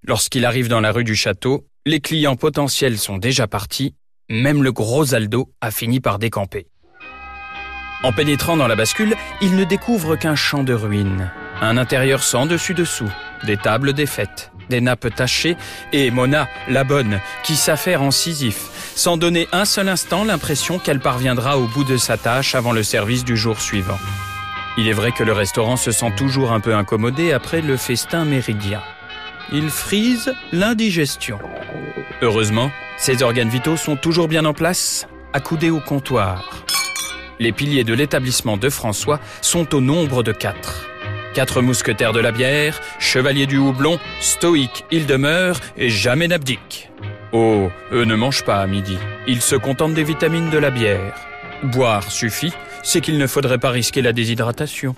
Lorsqu'il 0.06 0.46
arrive 0.46 0.68
dans 0.68 0.82
la 0.82 0.92
rue 0.92 1.06
du 1.06 1.16
château, 1.16 1.66
les 1.86 2.02
clients 2.02 2.36
potentiels 2.36 2.98
sont 2.98 3.18
déjà 3.18 3.48
partis, 3.48 3.96
même 4.30 4.64
le 4.64 4.74
gros 4.74 5.14
Aldo 5.14 5.54
a 5.62 5.72
fini 5.72 6.02
par 6.02 6.20
décamper. 6.20 6.68
En 8.04 8.12
pénétrant 8.12 8.58
dans 8.58 8.68
la 8.68 8.76
bascule, 8.76 9.16
il 9.42 9.56
ne 9.56 9.64
découvre 9.64 10.16
qu'un 10.16 10.36
champ 10.36 10.64
de 10.64 10.74
ruines, 10.74 11.32
un 11.62 11.78
intérieur 11.78 12.24
sans 12.24 12.46
dessus-dessous, 12.46 13.12
des 13.46 13.58
tables 13.58 13.94
défaites, 13.94 14.52
des 14.70 14.82
nappes 14.82 15.14
tachées 15.14 15.58
et 15.92 16.12
Mona, 16.12 16.48
la 16.68 16.84
bonne, 16.84 17.20
qui 17.44 17.56
s'affaire 17.56 18.02
en 18.02 18.12
Sisyphe, 18.12 18.70
sans 18.96 19.18
donner 19.18 19.48
un 19.52 19.66
seul 19.66 19.90
instant 19.90 20.24
l'impression 20.24 20.80
qu'elle 20.80 21.00
parviendra 21.00 21.58
au 21.58 21.68
bout 21.68 21.84
de 21.84 21.98
sa 21.98 22.18
tâche 22.18 22.56
avant 22.56 22.72
le 22.72 22.84
service 22.84 23.26
du 23.26 23.36
jour 23.36 23.60
suivant. 23.60 24.00
Il 24.78 24.88
est 24.88 24.94
vrai 24.94 25.12
que 25.12 25.24
le 25.24 25.34
restaurant 25.34 25.76
se 25.76 25.92
sent 25.92 26.14
toujours 26.16 26.52
un 26.52 26.60
peu 26.60 26.74
incommodé 26.74 27.34
après 27.34 27.62
le 27.62 27.76
festin 27.76 28.24
méridien. 28.24 28.82
Il 29.52 29.70
frise 29.70 30.34
l'indigestion. 30.52 31.40
Heureusement, 32.22 32.72
ses 32.98 33.24
organes 33.24 33.50
vitaux 33.50 33.78
sont 33.78 33.96
toujours 33.96 34.28
bien 34.28 34.46
en 34.46 34.54
place, 34.54 35.08
accoudés 35.34 35.70
au 35.70 35.80
comptoir. 35.80 36.66
Les 37.40 37.52
piliers 37.52 37.84
de 37.84 37.94
l'établissement 37.94 38.58
de 38.58 38.70
François 38.70 39.20
sont 39.42 39.74
au 39.74 39.82
nombre 39.82 40.24
de 40.24 40.32
quatre. 40.32 40.90
Quatre 41.34 41.62
mousquetaires 41.62 42.14
de 42.14 42.20
la 42.20 42.32
bière, 42.32 42.82
chevaliers 43.00 43.46
du 43.46 43.58
houblon, 43.58 44.00
stoïques 44.20 44.86
ils 44.90 45.06
demeurent 45.06 45.60
et 45.78 45.90
jamais 45.90 46.28
n'abdiquent. 46.28 46.90
Oh, 47.32 47.70
eux 47.92 48.06
ne 48.06 48.16
mangent 48.16 48.44
pas 48.44 48.60
à 48.60 48.66
midi, 48.66 48.98
ils 49.28 49.42
se 49.42 49.56
contentent 49.56 49.94
des 49.94 50.04
vitamines 50.04 50.50
de 50.50 50.58
la 50.58 50.72
bière. 50.72 51.14
Boire 51.62 52.12
suffit, 52.12 52.54
c'est 52.82 53.02
qu'il 53.02 53.20
ne 53.20 53.28
faudrait 53.28 53.60
pas 53.60 53.70
risquer 53.70 54.02
la 54.02 54.14
déshydratation. 54.14 54.96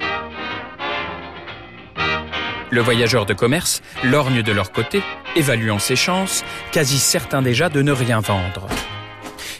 Le 2.69 2.79
voyageur 2.79 3.25
de 3.25 3.33
commerce 3.33 3.81
lorgne 4.01 4.43
de 4.43 4.51
leur 4.53 4.71
côté, 4.71 5.03
évaluant 5.35 5.79
ses 5.79 5.97
chances, 5.97 6.45
quasi 6.71 6.99
certain 6.99 7.41
déjà 7.41 7.67
de 7.67 7.81
ne 7.81 7.91
rien 7.91 8.21
vendre. 8.21 8.67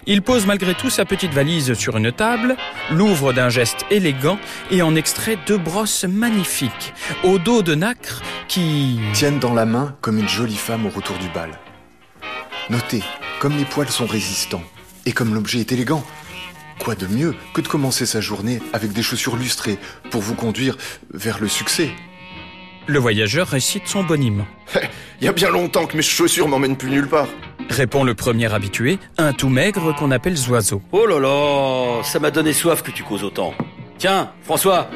Il 0.08 0.24
pose 0.24 0.48
malgré 0.48 0.74
tout 0.74 0.89
sa 0.89 1.05
petite 1.05 1.34
valise 1.34 1.74
sur 1.74 1.98
une 1.98 2.12
table, 2.12 2.55
l'ouvre 2.91 3.34
d'un 3.34 3.50
geste 3.50 3.86
élégant 3.91 4.39
et 4.72 4.81
en 4.81 4.96
extrait 4.96 5.38
deux 5.46 5.60
brosses 5.60 6.05
magnifiques, 6.05 6.93
au 7.24 7.38
dos 7.38 7.62
de 7.62 7.75
nacre 7.75 8.22
qui... 8.48 9.00
tiennent 9.13 9.39
dans 9.39 9.53
la 9.53 9.65
main 9.65 9.96
comme 10.01 10.17
une 10.17 10.27
jolie 10.27 10.55
femme 10.55 10.88
au 10.88 10.89
retour 10.89 11.17
du 11.20 11.29
bal. 11.29 11.51
Notez, 12.70 13.03
comme 13.39 13.58
les 13.58 13.65
poils 13.65 13.89
sont 13.89 14.08
résistants 14.08 14.63
et 15.05 15.12
comme 15.12 15.36
l'objet 15.36 15.60
est 15.60 15.72
élégant, 15.72 16.03
quoi 16.79 16.96
de 16.96 17.05
mieux 17.05 17.36
que 17.53 17.62
de 17.62 17.67
commencer 17.67 18.08
sa 18.08 18.22
journée 18.22 18.60
avec 18.74 18.93
des 18.93 19.03
chaussures 19.03 19.36
lustrées 19.36 19.77
pour 20.10 20.22
vous 20.22 20.36
conduire 20.36 20.77
vers 21.13 21.39
le 21.39 21.48
succès 21.48 21.91
Le 22.88 23.00
voyageur 23.00 23.48
récite 23.48 23.88
son 23.88 24.04
boniment. 24.04 24.48
Il 25.22 25.26
y 25.26 25.28
a 25.28 25.34
bien 25.34 25.50
longtemps 25.50 25.86
que 25.86 25.96
mes 25.96 26.04
chaussures 26.04 26.48
m'emmènent 26.48 26.78
plus 26.78 26.90
nulle 26.90 27.08
part. 27.08 27.28
Répond 27.70 28.04
le 28.04 28.16
premier 28.16 28.52
habitué, 28.54 29.00
un 29.18 29.34
tout 29.34 29.50
maigre 29.50 29.96
qu'on 29.96 30.12
appelle 30.12 30.36
Zoiseau. 30.36 30.82
Oh 30.92 31.06
là 31.06 31.20
là, 31.20 32.04
ça 32.04 32.20
m'a 32.20 32.32
donné 32.32 32.54
soif 32.54 32.82
que 32.82 32.92
tu 32.92 33.04
causes 33.04 33.24
autant. 33.24 33.54
Tiens, 33.98 34.32
François, 34.44 34.90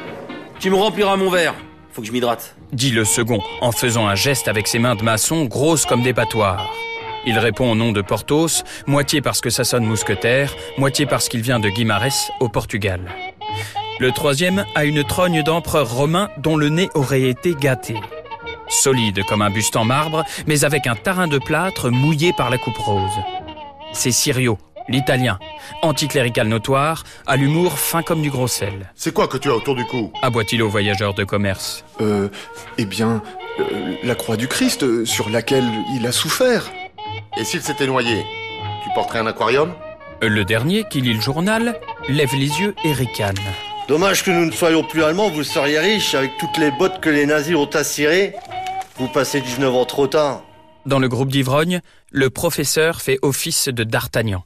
tu 0.58 0.68
me 0.68 0.76
rempliras 0.76 1.16
mon 1.16 1.30
verre. 1.30 1.54
Faut 1.92 2.02
que 2.02 2.06
je 2.08 2.12
m'hydrate. 2.12 2.56
Dit 2.72 2.90
le 2.90 3.04
second 3.04 3.40
en 3.60 3.72
faisant 3.72 4.06
un 4.06 4.14
geste 4.16 4.48
avec 4.48 4.66
ses 4.66 4.78
mains 4.78 4.96
de 4.96 5.02
maçon 5.02 5.44
grosses 5.44 5.86
comme 5.86 6.02
des 6.02 6.12
battoirs. 6.12 6.68
Il 7.24 7.38
répond 7.38 7.72
au 7.72 7.74
nom 7.74 7.92
de 7.92 8.02
Porthos, 8.02 8.62
moitié 8.86 9.20
parce 9.20 9.40
que 9.40 9.50
ça 9.50 9.64
sonne 9.64 9.84
mousquetaire, 9.84 10.54
moitié 10.76 11.06
parce 11.06 11.28
qu'il 11.28 11.40
vient 11.40 11.58
de 11.58 11.68
Guimarães, 11.68 12.30
au 12.40 12.48
Portugal. 12.48 13.00
Le 13.98 14.12
troisième 14.12 14.64
a 14.74 14.84
une 14.84 15.04
trogne 15.04 15.42
d'empereur 15.42 15.90
romain 15.90 16.28
dont 16.38 16.56
le 16.56 16.68
nez 16.68 16.90
aurait 16.94 17.22
été 17.22 17.54
gâté. 17.54 17.96
Solide 18.68 19.24
comme 19.24 19.42
un 19.42 19.50
buste 19.50 19.76
en 19.76 19.84
marbre, 19.84 20.24
mais 20.46 20.64
avec 20.64 20.86
un 20.86 20.96
tarin 20.96 21.28
de 21.28 21.38
plâtre 21.38 21.90
mouillé 21.90 22.32
par 22.32 22.50
la 22.50 22.58
coupe 22.58 22.76
rose. 22.76 23.10
C'est 23.92 24.10
Sirio, 24.10 24.58
l'italien, 24.88 25.38
anticlérical 25.82 26.48
notoire, 26.48 27.04
à 27.26 27.36
l'humour 27.36 27.78
fin 27.78 28.02
comme 28.02 28.20
du 28.20 28.30
gros 28.30 28.48
sel. 28.48 28.92
C'est 28.94 29.14
quoi 29.14 29.28
que 29.28 29.38
tu 29.38 29.48
as 29.48 29.54
autour 29.54 29.74
du 29.76 29.84
cou? 29.86 30.12
Aboie-t-il 30.20 30.62
au 30.62 30.68
voyageur 30.68 31.14
de 31.14 31.24
commerce? 31.24 31.84
Euh, 32.00 32.28
eh 32.78 32.84
bien, 32.84 33.22
Euh, 33.58 33.94
la 34.02 34.14
croix 34.14 34.36
du 34.36 34.48
Christ 34.48 34.82
euh, 34.82 35.06
sur 35.06 35.30
laquelle 35.30 35.64
il 35.94 36.06
a 36.06 36.12
souffert. 36.12 36.70
Et 37.38 37.44
s'il 37.44 37.62
s'était 37.62 37.86
noyé, 37.86 38.22
tu 38.84 38.90
porterais 38.94 39.20
un 39.20 39.26
aquarium? 39.26 39.72
Le 40.20 40.44
dernier, 40.44 40.84
qui 40.90 41.00
lit 41.00 41.14
le 41.14 41.22
journal, 41.22 41.80
lève 42.10 42.34
les 42.34 42.60
yeux 42.60 42.74
et 42.84 42.92
ricane. 42.92 43.34
Dommage 43.88 44.24
que 44.24 44.32
nous 44.32 44.46
ne 44.46 44.50
soyons 44.50 44.82
plus 44.82 45.04
allemands, 45.04 45.30
vous 45.30 45.44
seriez 45.44 45.78
riches 45.78 46.16
avec 46.16 46.36
toutes 46.38 46.56
les 46.58 46.72
bottes 46.72 47.00
que 47.00 47.08
les 47.08 47.24
nazis 47.24 47.54
ont 47.54 47.70
assirées. 47.70 48.34
Vous 48.96 49.06
passez 49.06 49.40
19 49.40 49.72
ans 49.72 49.84
trop 49.84 50.08
tard. 50.08 50.42
Dans 50.86 50.98
le 50.98 51.08
groupe 51.08 51.30
d'ivrogne, 51.30 51.80
le 52.10 52.28
professeur 52.28 53.00
fait 53.00 53.20
office 53.22 53.68
de 53.68 53.84
d'Artagnan. 53.84 54.42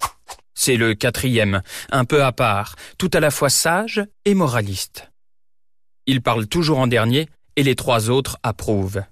C'est 0.53 0.77
le 0.77 0.93
quatrième, 0.93 1.63
un 1.91 2.05
peu 2.05 2.23
à 2.23 2.33
part, 2.33 2.77
tout 2.99 3.11
à 3.15 3.21
la 3.21 3.31
fois 3.31 3.49
sage 3.49 4.05
et 4.27 4.35
moraliste. 4.35 5.11
Il 6.05 6.21
parle 6.21 6.47
toujours 6.47 6.79
en 6.79 6.87
dernier 6.87 7.27
et 7.57 7.63
les 7.63 7.77
trois 7.77 8.11
autres 8.11 8.37
approuvent. 8.43 9.03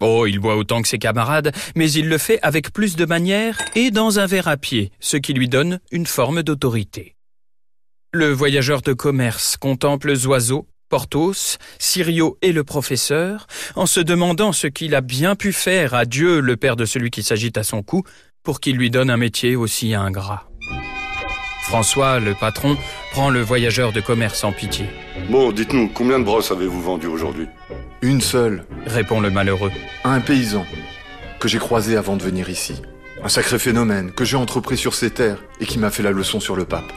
Oh, 0.00 0.26
il 0.26 0.38
boit 0.38 0.56
autant 0.56 0.80
que 0.80 0.88
ses 0.88 0.98
camarades, 0.98 1.52
mais 1.74 1.90
il 1.90 2.08
le 2.08 2.18
fait 2.18 2.38
avec 2.42 2.72
plus 2.72 2.96
de 2.96 3.04
manière 3.04 3.58
et 3.74 3.90
dans 3.90 4.20
un 4.20 4.26
verre 4.26 4.48
à 4.48 4.56
pied, 4.56 4.90
ce 5.00 5.18
qui 5.18 5.34
lui 5.34 5.48
donne 5.50 5.80
une 5.90 6.06
forme 6.06 6.42
d'autorité. 6.42 7.15
Le 8.12 8.32
voyageur 8.32 8.82
de 8.82 8.92
commerce 8.92 9.56
contemple 9.56 10.14
Zoiseau, 10.14 10.66
Porthos, 10.88 11.58
Sirio 11.78 12.38
et 12.40 12.52
le 12.52 12.64
professeur, 12.64 13.46
en 13.74 13.86
se 13.86 14.00
demandant 14.00 14.52
ce 14.52 14.66
qu'il 14.68 14.94
a 14.94 15.00
bien 15.00 15.34
pu 15.34 15.52
faire 15.52 15.94
à 15.94 16.04
Dieu, 16.04 16.40
le 16.40 16.56
père 16.56 16.76
de 16.76 16.84
celui 16.84 17.10
qui 17.10 17.22
s'agite 17.22 17.58
à 17.58 17.62
son 17.64 17.82
cou, 17.82 18.04
pour 18.42 18.60
qu'il 18.60 18.76
lui 18.76 18.90
donne 18.90 19.10
un 19.10 19.16
métier 19.16 19.56
aussi 19.56 19.94
ingrat. 19.94 20.48
François, 21.62 22.20
le 22.20 22.34
patron, 22.34 22.76
prend 23.10 23.28
le 23.28 23.40
voyageur 23.40 23.92
de 23.92 24.00
commerce 24.00 24.44
en 24.44 24.52
pitié. 24.52 24.86
Bon, 25.28 25.50
dites-nous, 25.50 25.88
combien 25.88 26.20
de 26.20 26.24
brosses 26.24 26.52
avez-vous 26.52 26.80
vendu 26.80 27.08
aujourd'hui? 27.08 27.48
Une 28.02 28.20
seule, 28.20 28.64
Répond 28.86 29.20
le 29.20 29.30
malheureux. 29.30 29.72
à 30.04 30.10
un 30.12 30.20
paysan, 30.20 30.64
que 31.40 31.48
j'ai 31.48 31.58
croisé 31.58 31.96
avant 31.96 32.16
de 32.16 32.22
venir 32.22 32.48
ici. 32.48 32.80
Un 33.24 33.28
sacré 33.28 33.58
phénomène 33.58 34.12
que 34.12 34.24
j'ai 34.24 34.36
entrepris 34.36 34.76
sur 34.76 34.94
ces 34.94 35.10
terres 35.10 35.42
et 35.60 35.66
qui 35.66 35.78
m'a 35.80 35.90
fait 35.90 36.04
la 36.04 36.12
leçon 36.12 36.38
sur 36.38 36.54
le 36.54 36.64
pape. 36.66 36.92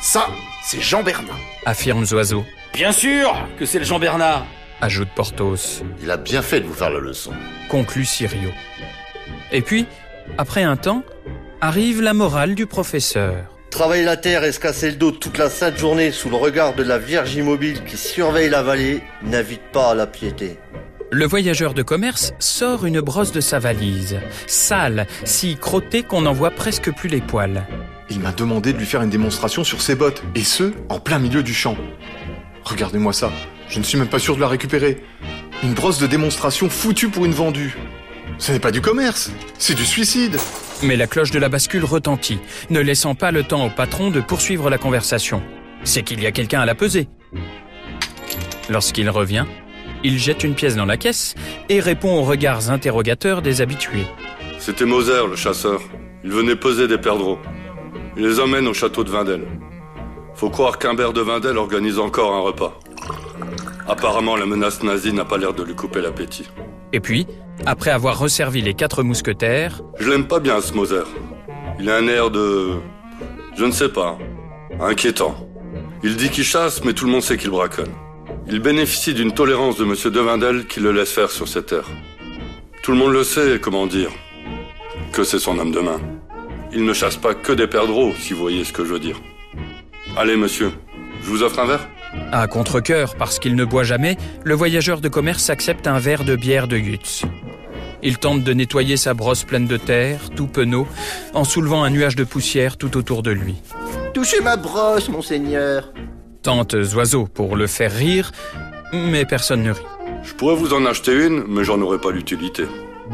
Ça, 0.00 0.26
c'est 0.64 0.80
Jean 0.80 1.02
Bernard. 1.02 1.38
Affirme 1.66 2.04
Zoiseau, 2.04 2.44
Bien 2.72 2.92
sûr 2.92 3.32
que 3.58 3.66
c'est 3.66 3.78
le 3.78 3.84
Jean 3.84 3.98
Bernard. 3.98 4.46
ajoute 4.80 5.08
Porthos, 5.14 5.82
Il 6.02 6.10
a 6.10 6.16
bien 6.16 6.42
fait 6.42 6.60
de 6.60 6.66
vous 6.66 6.74
faire 6.74 6.90
la 6.90 7.00
leçon. 7.00 7.32
conclut 7.68 8.04
Sirio. 8.04 8.50
Et 9.52 9.62
puis, 9.62 9.86
après 10.38 10.62
un 10.62 10.76
temps, 10.76 11.02
arrive 11.60 12.02
la 12.02 12.14
morale 12.14 12.54
du 12.54 12.66
professeur. 12.66 13.34
Travailler 13.70 14.04
la 14.04 14.16
terre 14.16 14.44
et 14.44 14.52
se 14.52 14.60
casser 14.60 14.90
le 14.90 14.96
dos 14.96 15.10
toute 15.10 15.36
la 15.38 15.50
sainte 15.50 15.78
journée 15.78 16.12
sous 16.12 16.30
le 16.30 16.36
regard 16.36 16.74
de 16.74 16.82
la 16.84 16.98
Vierge 16.98 17.34
immobile 17.34 17.82
qui 17.84 17.96
surveille 17.96 18.48
la 18.48 18.62
vallée 18.62 19.02
n'invite 19.22 19.62
pas 19.72 19.90
à 19.90 19.94
la 19.94 20.06
piété. 20.06 20.58
Le 21.10 21.26
voyageur 21.26 21.74
de 21.74 21.82
commerce 21.82 22.32
sort 22.40 22.86
une 22.86 23.00
brosse 23.00 23.30
de 23.32 23.40
sa 23.40 23.58
valise, 23.60 24.18
sale, 24.46 25.06
si 25.24 25.56
crottée 25.56 26.02
qu'on 26.02 26.22
n'en 26.22 26.32
voit 26.32 26.50
presque 26.50 26.92
plus 26.92 27.08
les 27.08 27.20
poils. 27.20 27.64
Il 28.10 28.20
m'a 28.20 28.32
demandé 28.32 28.72
de 28.72 28.78
lui 28.78 28.86
faire 28.86 29.02
une 29.02 29.10
démonstration 29.10 29.64
sur 29.64 29.80
ses 29.80 29.94
bottes, 29.94 30.22
et 30.34 30.44
ce, 30.44 30.72
en 30.88 31.00
plein 31.00 31.18
milieu 31.18 31.42
du 31.42 31.54
champ. 31.54 31.76
Regardez-moi 32.64 33.12
ça, 33.12 33.32
je 33.68 33.78
ne 33.78 33.84
suis 33.84 33.98
même 33.98 34.08
pas 34.08 34.18
sûr 34.18 34.36
de 34.36 34.40
la 34.40 34.48
récupérer. 34.48 35.02
Une 35.62 35.72
brosse 35.72 35.98
de 35.98 36.06
démonstration 36.06 36.68
foutue 36.68 37.08
pour 37.08 37.24
une 37.24 37.32
vendue. 37.32 37.76
Ce 38.38 38.52
n'est 38.52 38.58
pas 38.58 38.72
du 38.72 38.80
commerce, 38.80 39.30
c'est 39.58 39.74
du 39.74 39.84
suicide. 39.84 40.36
Mais 40.82 40.96
la 40.96 41.06
cloche 41.06 41.30
de 41.30 41.38
la 41.38 41.48
bascule 41.48 41.84
retentit, 41.84 42.38
ne 42.68 42.80
laissant 42.80 43.14
pas 43.14 43.30
le 43.30 43.42
temps 43.42 43.64
au 43.66 43.70
patron 43.70 44.10
de 44.10 44.20
poursuivre 44.20 44.68
la 44.70 44.78
conversation. 44.78 45.42
C'est 45.84 46.02
qu'il 46.02 46.22
y 46.22 46.26
a 46.26 46.32
quelqu'un 46.32 46.60
à 46.60 46.66
la 46.66 46.74
peser. 46.74 47.08
Lorsqu'il 48.68 49.08
revient, 49.08 49.44
il 50.02 50.18
jette 50.18 50.44
une 50.44 50.54
pièce 50.54 50.76
dans 50.76 50.84
la 50.84 50.96
caisse 50.96 51.34
et 51.68 51.80
répond 51.80 52.18
aux 52.18 52.22
regards 52.22 52.70
interrogateurs 52.70 53.40
des 53.40 53.60
habitués. 53.60 54.06
C'était 54.58 54.84
Moser, 54.84 55.26
le 55.28 55.36
chasseur. 55.36 55.80
Il 56.24 56.30
venait 56.30 56.56
peser 56.56 56.88
des 56.88 56.98
perdreaux. 56.98 57.38
Il 58.16 58.26
les 58.26 58.40
emmène 58.40 58.68
au 58.68 58.74
château 58.74 59.02
de 59.04 59.10
Vindel. 59.10 59.46
Faut 60.34 60.50
croire 60.50 60.78
qu'Humbert 60.78 61.12
de 61.12 61.20
Vindel 61.20 61.58
organise 61.58 61.98
encore 61.98 62.32
un 62.34 62.40
repas. 62.40 62.78
Apparemment, 63.88 64.36
la 64.36 64.46
menace 64.46 64.82
nazie 64.82 65.12
n'a 65.12 65.24
pas 65.24 65.36
l'air 65.36 65.52
de 65.52 65.62
lui 65.62 65.74
couper 65.74 66.00
l'appétit. 66.00 66.48
Et 66.92 67.00
puis, 67.00 67.26
après 67.66 67.90
avoir 67.90 68.18
resservi 68.18 68.62
les 68.62 68.74
quatre 68.74 69.02
mousquetaires, 69.02 69.80
Je 69.98 70.08
l'aime 70.08 70.26
pas 70.26 70.40
bien, 70.40 70.60
ce 70.60 70.72
Moser. 70.74 71.02
Il 71.80 71.90
a 71.90 71.96
un 71.96 72.06
air 72.06 72.30
de... 72.30 72.70
Je 73.56 73.64
ne 73.64 73.72
sais 73.72 73.88
pas. 73.88 74.16
Inquiétant. 74.80 75.34
Il 76.02 76.16
dit 76.16 76.30
qu'il 76.30 76.44
chasse, 76.44 76.84
mais 76.84 76.92
tout 76.92 77.06
le 77.06 77.12
monde 77.12 77.22
sait 77.22 77.36
qu'il 77.36 77.50
braconne. 77.50 77.92
Il 78.46 78.60
bénéficie 78.60 79.14
d'une 79.14 79.32
tolérance 79.32 79.76
de 79.76 79.84
Monsieur 79.84 80.10
de 80.10 80.20
Vindel 80.20 80.66
qui 80.66 80.80
le 80.80 80.92
laisse 80.92 81.12
faire 81.12 81.30
sur 81.30 81.48
cette 81.48 81.66
terre. 81.66 81.88
Tout 82.82 82.92
le 82.92 82.98
monde 82.98 83.12
le 83.12 83.24
sait, 83.24 83.58
comment 83.60 83.86
dire, 83.86 84.10
que 85.12 85.24
c'est 85.24 85.38
son 85.38 85.58
homme 85.58 85.72
de 85.72 85.80
main. 85.80 86.00
Il 86.74 86.84
ne 86.84 86.92
chasse 86.92 87.16
pas 87.16 87.34
que 87.34 87.52
des 87.52 87.66
perdreaux, 87.66 88.12
si 88.18 88.32
vous 88.32 88.40
voyez 88.40 88.64
ce 88.64 88.72
que 88.72 88.84
je 88.84 88.92
veux 88.92 88.98
dire. 88.98 89.20
Allez, 90.16 90.36
monsieur, 90.36 90.72
je 91.22 91.28
vous 91.30 91.42
offre 91.42 91.58
un 91.60 91.66
verre 91.66 91.88
à 92.30 92.46
contre-cœur 92.46 93.16
parce 93.16 93.40
qu'il 93.40 93.56
ne 93.56 93.64
boit 93.64 93.82
jamais, 93.82 94.16
le 94.44 94.54
voyageur 94.54 95.00
de 95.00 95.08
commerce 95.08 95.50
accepte 95.50 95.88
un 95.88 95.98
verre 95.98 96.22
de 96.24 96.36
bière 96.36 96.68
de 96.68 96.76
Yutz. 96.76 97.24
Il 98.04 98.18
tente 98.18 98.44
de 98.44 98.52
nettoyer 98.52 98.96
sa 98.96 99.14
brosse 99.14 99.42
pleine 99.42 99.66
de 99.66 99.76
terre, 99.76 100.30
tout 100.36 100.46
penaud, 100.46 100.86
en 101.32 101.42
soulevant 101.44 101.82
un 101.82 101.90
nuage 101.90 102.14
de 102.14 102.22
poussière 102.22 102.76
tout 102.76 102.96
autour 102.96 103.22
de 103.24 103.32
lui. 103.32 103.56
Touchez 104.12 104.40
ma 104.40 104.56
brosse, 104.56 105.08
monseigneur. 105.08 105.92
Tente 106.42 106.74
Oiseau 106.94 107.26
pour 107.26 107.56
le 107.56 107.66
faire 107.66 107.92
rire, 107.92 108.30
mais 108.92 109.24
personne 109.24 109.62
ne 109.62 109.72
rit, 109.72 109.80
Je 110.22 110.34
pourrais 110.34 110.54
vous 110.54 110.72
en 110.72 110.84
acheter 110.86 111.26
une, 111.26 111.44
mais 111.48 111.64
j'en 111.64 111.80
aurais 111.80 111.98
pas 111.98 112.10
l'utilité. 112.12 112.64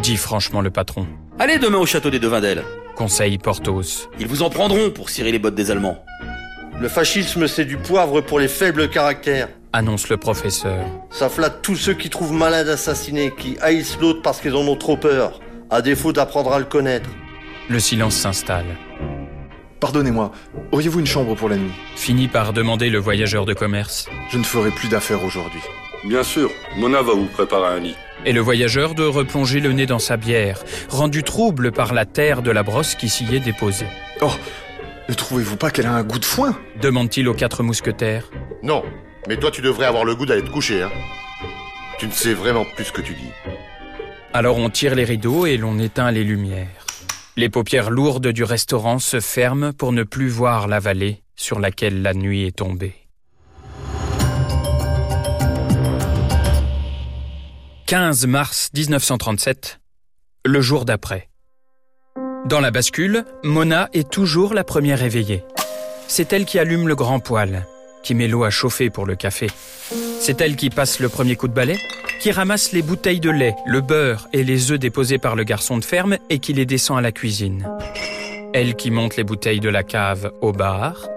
dit 0.02 0.16
franchement 0.18 0.60
le 0.60 0.70
patron. 0.70 1.06
Allez 1.38 1.58
demain 1.58 1.78
au 1.78 1.86
château 1.86 2.10
des 2.10 2.18
Devindel. 2.18 2.64
Conseille 3.00 3.38
Porthos. 3.38 4.10
Ils 4.18 4.26
vous 4.26 4.42
en 4.42 4.50
prendront 4.50 4.90
pour 4.90 5.08
cirer 5.08 5.32
les 5.32 5.38
bottes 5.38 5.54
des 5.54 5.70
Allemands. 5.70 6.04
Le 6.78 6.86
fascisme, 6.86 7.48
c'est 7.48 7.64
du 7.64 7.78
poivre 7.78 8.20
pour 8.20 8.38
les 8.38 8.46
faibles 8.46 8.90
caractères. 8.90 9.48
Annonce 9.72 10.10
le 10.10 10.18
professeur. 10.18 10.84
Ça 11.10 11.30
flatte 11.30 11.62
tous 11.62 11.76
ceux 11.76 11.94
qui 11.94 12.10
trouvent 12.10 12.34
malin 12.34 12.62
d'assassiner, 12.62 13.32
qui 13.34 13.56
haïssent 13.62 13.96
l'autre 14.02 14.20
parce 14.20 14.42
qu'ils 14.42 14.54
en 14.54 14.68
ont 14.68 14.76
trop 14.76 14.98
peur, 14.98 15.40
à 15.70 15.80
défaut 15.80 16.12
d'apprendre 16.12 16.52
à 16.52 16.58
le 16.58 16.66
connaître. 16.66 17.08
Le 17.70 17.80
silence 17.80 18.16
s'installe. 18.16 18.76
Pardonnez-moi, 19.80 20.30
auriez-vous 20.70 21.00
une 21.00 21.06
chambre 21.06 21.34
pour 21.34 21.48
la 21.48 21.56
nuit? 21.56 21.72
Finit 21.96 22.28
par 22.28 22.52
demander 22.52 22.90
le 22.90 22.98
voyageur 22.98 23.46
de 23.46 23.54
commerce. 23.54 24.10
Je 24.30 24.36
ne 24.36 24.44
ferai 24.44 24.70
plus 24.70 24.90
d'affaires 24.90 25.24
aujourd'hui. 25.24 25.62
Bien 26.04 26.22
sûr, 26.22 26.50
Mona 26.76 27.00
va 27.00 27.14
vous 27.14 27.28
préparer 27.32 27.78
un 27.78 27.80
lit. 27.80 27.96
Et 28.26 28.32
le 28.32 28.40
voyageur 28.40 28.94
de 28.94 29.04
replonger 29.04 29.60
le 29.60 29.72
nez 29.72 29.86
dans 29.86 29.98
sa 29.98 30.18
bière, 30.18 30.62
rendu 30.90 31.22
trouble 31.22 31.72
par 31.72 31.94
la 31.94 32.04
terre 32.04 32.42
de 32.42 32.50
la 32.50 32.62
brosse 32.62 32.94
qui 32.94 33.08
s'y 33.08 33.24
est 33.34 33.40
déposée. 33.40 33.86
Oh, 34.20 34.32
ne 35.08 35.14
trouvez-vous 35.14 35.56
pas 35.56 35.70
qu'elle 35.70 35.86
a 35.86 35.92
un 35.94 36.02
goût 36.02 36.18
de 36.18 36.24
foin? 36.24 36.58
Demande-t-il 36.82 37.26
aux 37.28 37.34
quatre 37.34 37.62
mousquetaires. 37.62 38.30
Non, 38.62 38.84
mais 39.26 39.38
toi 39.38 39.50
tu 39.50 39.62
devrais 39.62 39.86
avoir 39.86 40.04
le 40.04 40.14
goût 40.14 40.26
d'aller 40.26 40.44
te 40.44 40.50
coucher, 40.50 40.82
hein. 40.82 40.90
Tu 41.98 42.06
ne 42.06 42.12
sais 42.12 42.34
vraiment 42.34 42.64
plus 42.64 42.84
ce 42.84 42.92
que 42.92 43.00
tu 43.00 43.14
dis. 43.14 43.32
Alors 44.32 44.58
on 44.58 44.68
tire 44.68 44.94
les 44.94 45.04
rideaux 45.04 45.46
et 45.46 45.56
l'on 45.56 45.78
éteint 45.78 46.10
les 46.10 46.24
lumières. 46.24 46.86
Les 47.36 47.48
paupières 47.48 47.90
lourdes 47.90 48.28
du 48.28 48.44
restaurant 48.44 48.98
se 48.98 49.20
ferment 49.20 49.72
pour 49.72 49.92
ne 49.92 50.02
plus 50.02 50.28
voir 50.28 50.68
la 50.68 50.78
vallée 50.78 51.22
sur 51.36 51.58
laquelle 51.58 52.02
la 52.02 52.12
nuit 52.12 52.46
est 52.46 52.56
tombée. 52.56 52.94
15 57.90 58.28
mars 58.28 58.70
1937, 58.72 59.80
le 60.46 60.60
jour 60.60 60.84
d'après. 60.84 61.28
Dans 62.46 62.60
la 62.60 62.70
bascule, 62.70 63.24
Mona 63.42 63.88
est 63.92 64.08
toujours 64.08 64.54
la 64.54 64.62
première 64.62 65.02
éveillée. 65.02 65.42
C'est 66.06 66.32
elle 66.32 66.44
qui 66.44 66.60
allume 66.60 66.86
le 66.86 66.94
grand 66.94 67.18
poêle, 67.18 67.66
qui 68.04 68.14
met 68.14 68.28
l'eau 68.28 68.44
à 68.44 68.50
chauffer 68.50 68.90
pour 68.90 69.06
le 69.06 69.16
café. 69.16 69.48
C'est 70.20 70.40
elle 70.40 70.54
qui 70.54 70.70
passe 70.70 71.00
le 71.00 71.08
premier 71.08 71.34
coup 71.34 71.48
de 71.48 71.52
balai, 71.52 71.80
qui 72.20 72.30
ramasse 72.30 72.70
les 72.70 72.82
bouteilles 72.82 73.18
de 73.18 73.30
lait, 73.30 73.56
le 73.66 73.80
beurre 73.80 74.28
et 74.32 74.44
les 74.44 74.70
œufs 74.70 74.78
déposés 74.78 75.18
par 75.18 75.34
le 75.34 75.42
garçon 75.42 75.76
de 75.76 75.84
ferme 75.84 76.16
et 76.28 76.38
qui 76.38 76.52
les 76.52 76.66
descend 76.66 76.96
à 76.96 77.00
la 77.00 77.10
cuisine. 77.10 77.68
Elle 78.54 78.76
qui 78.76 78.92
monte 78.92 79.16
les 79.16 79.24
bouteilles 79.24 79.58
de 79.58 79.68
la 79.68 79.82
cave 79.82 80.30
au 80.42 80.52
bar. 80.52 81.08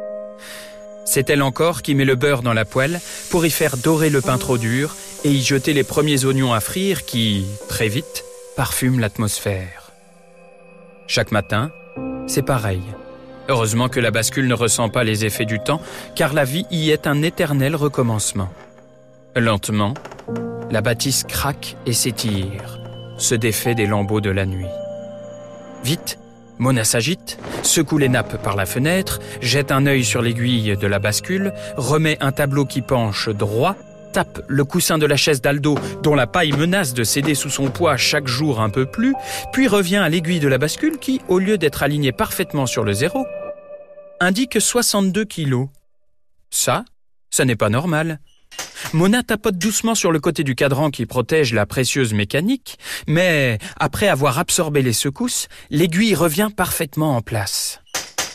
C'est 1.06 1.30
elle 1.30 1.44
encore 1.44 1.84
qui 1.84 1.94
met 1.94 2.06
le 2.06 2.16
beurre 2.16 2.42
dans 2.42 2.54
la 2.54 2.66
poêle 2.66 3.00
pour 3.30 3.46
y 3.46 3.52
faire 3.52 3.78
dorer 3.78 4.10
le 4.10 4.22
pain 4.22 4.40
trop 4.40 4.58
dur 4.58 4.96
et 5.24 5.32
y 5.32 5.42
jeter 5.42 5.74
les 5.74 5.84
premiers 5.84 6.26
oignons 6.26 6.54
à 6.54 6.60
frire 6.60 7.06
qui, 7.06 7.46
très 7.70 7.88
vite, 7.88 8.24
parfument 8.56 9.00
l'atmosphère. 9.00 9.92
Chaque 11.08 11.32
matin, 11.32 11.72
c'est 12.28 12.42
pareil. 12.42 12.82
Heureusement 13.50 13.90
que 13.90 14.00
la 14.00 14.12
bascule 14.12 14.48
ne 14.48 14.54
ressent 14.54 14.90
pas 14.90 15.04
les 15.04 15.26
effets 15.26 15.46
du 15.46 15.60
temps, 15.60 15.82
car 16.16 16.34
la 16.34 16.46
vie 16.46 16.66
y 16.72 16.92
est 16.92 17.08
un 17.08 17.22
éternel 17.22 17.76
recommencement. 17.76 18.50
Lentement, 19.36 19.94
la 20.72 20.82
bâtisse 20.82 21.24
craque 21.24 21.76
et 21.86 21.94
s'étire, 21.94 22.80
se 23.18 23.36
défait 23.36 23.76
des 23.76 23.86
lambeaux 23.86 24.22
de 24.22 24.30
la 24.30 24.46
nuit. 24.46 24.66
Vite, 25.84 26.20
Mona 26.58 26.84
s'agite, 26.84 27.38
secoue 27.64 27.98
les 27.98 28.10
nappes 28.10 28.42
par 28.42 28.56
la 28.56 28.66
fenêtre, 28.66 29.20
jette 29.42 29.72
un 29.72 29.86
œil 29.86 30.06
sur 30.06 30.22
l'aiguille 30.22 30.78
de 30.78 30.88
la 30.88 31.00
bascule, 31.00 31.52
remet 31.76 32.18
un 32.22 32.32
tableau 32.32 32.66
qui 32.66 32.82
penche 32.82 33.30
droit 33.30 33.76
tape 34.14 34.46
le 34.48 34.64
coussin 34.64 34.98
de 34.98 35.06
la 35.06 35.18
chaise 35.18 35.42
d'Aldo, 35.42 35.78
dont 36.04 36.14
la 36.14 36.28
paille 36.28 36.52
menace 36.54 36.94
de 36.94 37.04
céder 37.04 37.34
sous 37.34 37.50
son 37.50 37.70
poids 37.70 37.98
chaque 37.98 38.28
jour 38.28 38.62
un 38.62 38.70
peu 38.70 38.86
plus, 38.86 39.16
puis 39.52 39.68
revient 39.68 39.98
à 39.98 40.08
l'aiguille 40.08 40.40
de 40.40 40.48
la 40.48 40.60
bascule 40.60 41.00
qui, 41.00 41.20
au 41.28 41.40
lieu 41.40 41.58
d'être 41.58 41.82
alignée 41.82 42.12
parfaitement 42.12 42.68
sur 42.68 42.84
le 42.84 42.94
zéro, 42.94 43.26
indique 44.20 44.62
62 44.62 45.26
kilos. 45.26 45.68
Ça, 46.52 46.86
ça 47.32 47.44
n'est 47.44 47.56
pas 47.56 47.70
normal. 47.70 48.20
Mona 48.94 49.24
tapote 49.24 49.58
doucement 49.58 49.96
sur 49.96 50.12
le 50.12 50.20
côté 50.20 50.44
du 50.44 50.54
cadran 50.54 50.92
qui 50.92 51.08
protège 51.08 51.52
la 51.54 51.66
précieuse 51.66 52.14
mécanique, 52.14 52.78
mais 53.08 53.58
après 53.80 54.08
avoir 54.08 54.38
absorbé 54.38 54.84
les 54.84 54.94
secousses, 54.94 55.48
l'aiguille 55.72 56.14
revient 56.14 56.50
parfaitement 56.56 57.18
en 57.18 57.22
place. 57.22 57.82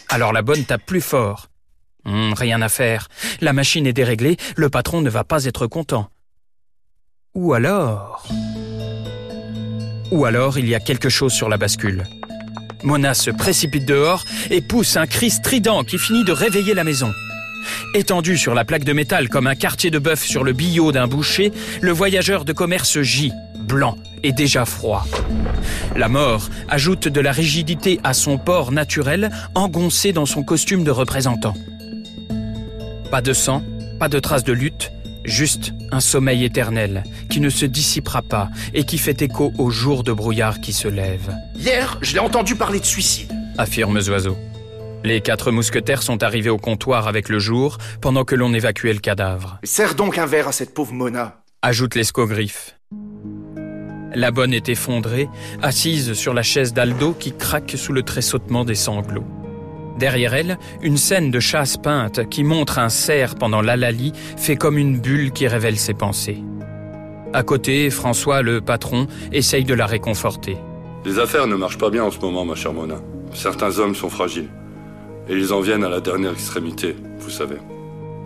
Alors 0.08 0.32
la 0.32 0.42
bonne 0.42 0.64
tape 0.64 0.85
plus 0.85 1.00
fort. 1.00 1.49
Hum, 2.05 2.33
rien 2.33 2.62
à 2.62 2.69
faire. 2.69 3.09
La 3.40 3.52
machine 3.52 3.87
est 3.87 3.93
déréglée, 3.93 4.37
le 4.57 4.71
patron 4.71 5.00
ne 5.00 5.11
va 5.11 5.25
pas 5.25 5.45
être 5.45 5.67
content. 5.67 6.09
Ou 7.35 7.55
alors... 7.55 8.26
Ou 10.11 10.25
alors 10.25 10.59
il 10.59 10.67
y 10.67 10.75
a 10.75 10.81
quelque 10.81 11.11
chose 11.11 11.33
sur 11.33 11.49
la 11.49 11.59
bascule. 11.59 12.05
Mona 12.83 13.12
se 13.12 13.31
précipite 13.31 13.85
dehors 13.85 14.25
et 14.50 14.62
pousse 14.62 14.97
un 14.97 15.07
cri 15.07 15.31
strident 15.31 15.85
qui 15.85 15.99
finit 15.99 16.25
de 16.25 16.33
réveiller 16.33 16.75
la 16.75 16.85
maison. 16.85 17.12
Étendu 17.95 18.38
sur 18.38 18.55
la 18.55 18.64
plaque 18.64 18.85
de 18.85 18.93
métal 18.93 19.28
comme 19.28 19.47
un 19.47 19.55
quartier 19.55 19.90
de 19.90 19.99
bœuf 19.99 20.25
sur 20.25 20.45
le 20.45 20.52
billot 20.52 20.93
d'un 20.93 21.07
boucher, 21.07 21.52
le 21.81 21.93
voyageur 21.93 22.45
de 22.45 22.52
commerce 22.52 23.00
gît, 23.02 23.33
blanc 23.61 23.97
et 24.23 24.33
déjà 24.33 24.64
froid. 24.64 25.07
La 25.97 26.09
mort 26.09 26.49
ajoute 26.69 27.09
de 27.09 27.21
la 27.21 27.33
rigidité 27.33 28.00
à 28.05 28.14
son 28.14 28.38
port 28.38 28.73
naturel, 28.73 29.31
engoncé 29.55 30.12
dans 30.12 30.26
son 30.26 30.43
costume 30.43 30.85
de 30.85 30.90
représentant. 30.90 31.55
Pas 33.11 33.23
de 33.23 33.33
sang, 33.33 33.62
pas 33.99 34.11
de 34.11 34.19
traces 34.19 34.45
de 34.45 34.53
lutte, 34.53 34.93
juste 35.25 35.73
un 35.91 36.00
sommeil 36.00 36.45
éternel 36.45 37.05
qui 37.31 37.41
ne 37.41 37.49
se 37.49 37.65
dissipera 37.65 38.21
pas 38.21 38.50
et 38.75 38.85
qui 38.85 38.99
fait 38.99 39.23
écho 39.23 39.50
au 39.57 39.71
jour 39.71 40.05
de 40.05 40.12
brouillard 40.12 40.61
qui 40.61 40.75
se 40.75 40.88
lève. 40.88 41.35
Hier, 41.57 41.99
je 42.03 42.12
l'ai 42.12 42.19
entendu 42.19 42.55
parler 42.55 42.81
de 42.81 42.85
suicide. 42.85 43.33
Affirme 43.57 43.99
Zoiseau. 43.99 44.37
Les 45.05 45.23
quatre 45.23 45.50
mousquetaires 45.50 46.03
sont 46.03 46.23
arrivés 46.23 46.50
au 46.50 46.59
comptoir 46.59 47.09
avec 47.09 47.31
le 47.31 47.38
jour 47.38 47.79
pendant 48.03 48.25
que 48.25 48.35
l'on 48.35 48.53
évacuait 48.53 48.93
le 48.93 49.00
cadavre. 49.00 49.59
Serre 49.65 49.95
donc 49.95 50.19
un 50.19 50.27
verre 50.27 50.49
à 50.49 50.53
cette 50.53 50.75
pauvre 50.75 50.93
Mona. 50.93 51.41
Ajoute 51.62 51.95
l'escogriffe. 51.95 52.77
La 54.15 54.31
bonne 54.33 54.53
est 54.53 54.69
effondrée, 54.69 55.31
assise 55.62 56.12
sur 56.12 56.35
la 56.35 56.43
chaise 56.43 56.75
d'Aldo 56.75 57.15
qui 57.15 57.35
craque 57.35 57.75
sous 57.77 57.95
le 57.95 58.03
tressautement 58.03 58.67
des 58.67 58.75
sanglots. 58.75 59.27
Derrière 59.99 60.35
elle, 60.35 60.59
une 60.81 60.97
scène 60.97 61.31
de 61.31 61.40
chasse 61.40 61.76
peinte 61.76 62.28
qui 62.28 62.45
montre 62.45 62.78
un 62.78 62.88
cerf 62.88 63.35
pendant 63.35 63.61
l'alali 63.61 64.12
fait 64.37 64.57
comme 64.57 64.78
une 64.78 64.99
bulle 64.99 65.33
qui 65.33 65.49
révèle 65.49 65.76
ses 65.76 65.95
pensées. 65.95 66.43
À 67.33 67.43
côté, 67.43 67.90
François, 67.90 68.43
le 68.43 68.61
patron, 68.61 69.07
essaye 69.33 69.64
de 69.64 69.75
la 69.75 69.87
réconforter. 69.87 70.57
Les 71.05 71.19
affaires 71.19 71.47
ne 71.47 71.57
marchent 71.57 71.78
pas 71.78 71.90
bien 71.90 72.05
en 72.05 72.11
ce 72.11 72.21
moment, 72.21 72.45
ma 72.45 72.55
chère 72.55 72.73
Mona. 72.73 72.97
Certains 73.35 73.78
hommes 73.78 73.95
sont 73.95 74.09
fragiles. 74.09 74.49
Et 75.28 75.35
ils 75.35 75.52
en 75.52 75.61
viennent 75.61 75.85
à 75.85 75.88
la 75.88 76.00
dernière 76.00 76.33
extrémité, 76.33 76.97
vous 77.19 77.31
savez. 77.31 77.57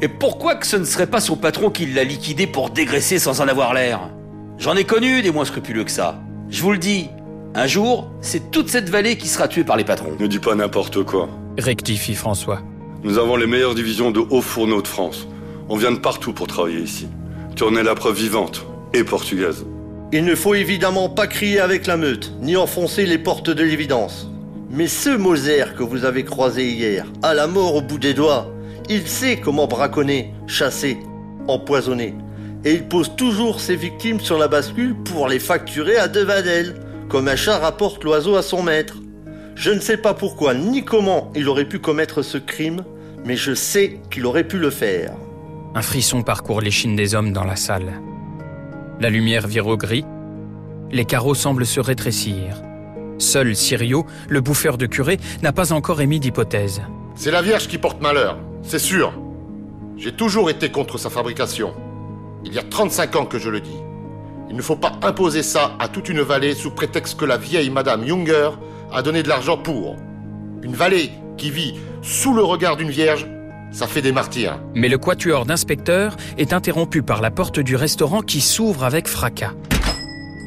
Et 0.03 0.09
pourquoi 0.09 0.55
que 0.57 0.67
ce 0.67 0.77
ne 0.77 0.85
serait 0.85 1.07
pas 1.07 1.21
son 1.21 1.37
patron 1.37 1.71
qui 1.71 1.87
l'a 1.87 2.05
liquidé 2.05 2.47
pour 2.47 2.71
dégraisser 2.71 3.19
sans 3.19 3.41
en 3.41 3.49
avoir 3.49 3.73
l'air? 3.73 4.11
J'en 4.59 4.77
ai 4.77 4.85
connu 4.85 5.23
des 5.23 5.31
moins 5.31 5.45
scrupuleux 5.45 5.85
que 5.85 5.91
ça. 5.91 6.21
Je 6.49 6.63
vous 6.63 6.73
le 6.73 6.79
dis, 6.79 7.09
un 7.55 7.67
jour, 7.67 8.11
c'est 8.21 8.51
toute 8.51 8.69
cette 8.71 8.89
vallée 8.89 9.17
qui 9.17 9.29
sera 9.29 9.47
tuée 9.47 9.65
par 9.65 9.77
les 9.77 9.85
patrons. 9.85 10.17
Ne 10.19 10.27
dis 10.27 10.39
pas 10.39 10.55
n'importe 10.55 11.03
quoi. 11.05 11.29
Rectifie 11.59 12.15
François. 12.15 12.63
Nous 13.05 13.19
avons 13.19 13.37
les 13.37 13.47
meilleures 13.47 13.75
divisions 13.75 14.11
de 14.11 14.21
hauts 14.21 14.41
fourneaux 14.41 14.81
de 14.81 14.89
France. 14.89 15.27
On 15.69 15.77
vient 15.77 15.93
de 15.93 15.99
partout 15.99 16.33
pour 16.33 16.47
travailler 16.47 16.81
ici. 16.81 17.09
Tu 17.55 17.65
en 17.65 17.77
es 17.77 17.83
la 17.83 17.95
preuve 17.95 18.17
vivante 18.17 18.65
et 18.95 19.05
portugaise. 19.05 19.67
Il 20.13 20.25
ne 20.25 20.35
faut 20.35 20.55
évidemment 20.55 21.09
pas 21.09 21.27
crier 21.27 21.61
avec 21.61 21.87
la 21.87 21.97
meute, 21.97 22.33
ni 22.41 22.57
enfoncer 22.57 23.07
les 23.07 23.19
portes 23.19 23.51
de 23.51 23.63
l'évidence. 23.63 24.31
Mais 24.71 24.87
ce 24.87 25.11
Moser 25.11 25.65
que 25.77 25.83
vous 25.83 26.05
avez 26.07 26.25
croisé 26.25 26.71
hier, 26.71 27.05
à 27.23 27.35
la 27.35 27.47
mort 27.47 27.75
au 27.75 27.83
bout 27.83 27.99
des 27.99 28.15
doigts, 28.15 28.51
il 28.89 29.07
sait 29.07 29.39
comment 29.39 29.67
braconner, 29.67 30.33
chasser, 30.47 30.99
empoisonner. 31.49 32.15
Et 32.65 32.75
il 32.75 32.85
pose 32.85 33.13
toujours 33.17 33.61
ses 33.61 33.77
victimes 33.77 34.21
sur 34.21 34.39
la 34.39 34.49
bascule 34.49 34.95
pour 35.05 35.29
les 35.29 35.39
facturer 35.39 35.97
à 35.97 36.09
Devadel, 36.09 36.75
comme 37.13 37.29
un 37.29 37.37
chat 37.37 37.59
rapporte 37.59 38.03
l'oiseau 38.05 38.37
à 38.37 38.43
son 38.43 38.63
maître. 38.63 38.95
Je 39.55 39.71
ne 39.71 39.81
sais 39.81 39.99
pas 39.99 40.15
pourquoi 40.15 40.55
ni 40.55 40.83
comment 40.83 41.31
il 41.35 41.47
aurait 41.47 41.69
pu 41.69 41.79
commettre 41.79 42.23
ce 42.23 42.39
crime, 42.39 42.87
mais 43.27 43.37
je 43.37 43.53
sais 43.53 44.01
qu'il 44.11 44.25
aurait 44.25 44.49
pu 44.49 44.57
le 44.59 44.71
faire. 44.71 45.13
Un 45.75 45.83
frisson 45.83 46.23
parcourt 46.23 46.63
l'échine 46.63 46.97
des 46.97 47.15
hommes 47.15 47.35
dans 47.35 47.45
la 47.45 47.57
salle. 47.57 48.01
La 48.99 49.11
lumière 49.11 49.47
vire 49.47 49.67
au 49.67 49.77
gris. 49.77 50.07
Les 50.91 51.05
carreaux 51.05 51.35
semblent 51.35 51.67
se 51.67 51.81
rétrécir. 51.81 52.63
Seul 53.19 53.55
Sirio, 53.55 54.07
le 54.31 54.41
bouffeur 54.41 54.79
de 54.79 54.87
curé, 54.87 55.19
n'a 55.43 55.53
pas 55.53 55.75
encore 55.75 56.01
émis 56.01 56.19
d'hypothèse. 56.19 56.81
C'est 57.15 57.31
la 57.31 57.43
Vierge 57.43 57.69
qui 57.69 57.77
porte 57.77 58.01
malheur, 58.01 58.39
c'est 58.63 58.79
sûr. 58.79 59.13
J'ai 59.99 60.13
toujours 60.13 60.49
été 60.49 60.71
contre 60.71 60.97
sa 60.97 61.11
fabrication. 61.11 61.75
Il 62.43 62.55
y 62.55 62.59
a 62.59 62.63
35 62.63 63.17
ans 63.17 63.27
que 63.27 63.39
je 63.39 63.51
le 63.51 63.61
dis. 63.61 63.82
Il 64.53 64.57
ne 64.57 64.63
faut 64.63 64.77
pas 64.77 64.93
imposer 65.03 65.43
ça 65.43 65.73
à 65.79 65.89
toute 65.89 66.11
une 66.11 66.21
vallée 66.21 66.55
sous 66.55 66.71
prétexte 66.71 67.19
que 67.19 67.25
la 67.25 67.39
vieille 67.39 67.71
Madame 67.71 68.07
Junger 68.07 68.51
a 68.93 69.01
donné 69.01 69.23
de 69.23 69.29
l'argent 69.29 69.57
pour. 69.57 69.97
Une 70.63 70.75
vallée 70.75 71.11
qui 71.39 71.51
vit 71.51 71.75
sous 72.03 72.35
le 72.35 72.43
regard 72.43 72.77
d'une 72.77 72.91
vierge, 72.91 73.27
ça 73.71 73.87
fait 73.87 74.03
des 74.03 74.13
martyrs. 74.13 74.61
Mais 74.75 74.91
le 74.91 74.99
quatuor 74.99 75.47
d'inspecteurs 75.47 76.19
est 76.37 76.53
interrompu 76.53 77.03
par 77.03 77.23
la 77.23 77.31
porte 77.31 77.61
du 77.61 77.77
restaurant 77.77 78.21
qui 78.21 78.43
s'ouvre 78.43 78.85
avec 78.85 79.09
fracas. 79.09 79.55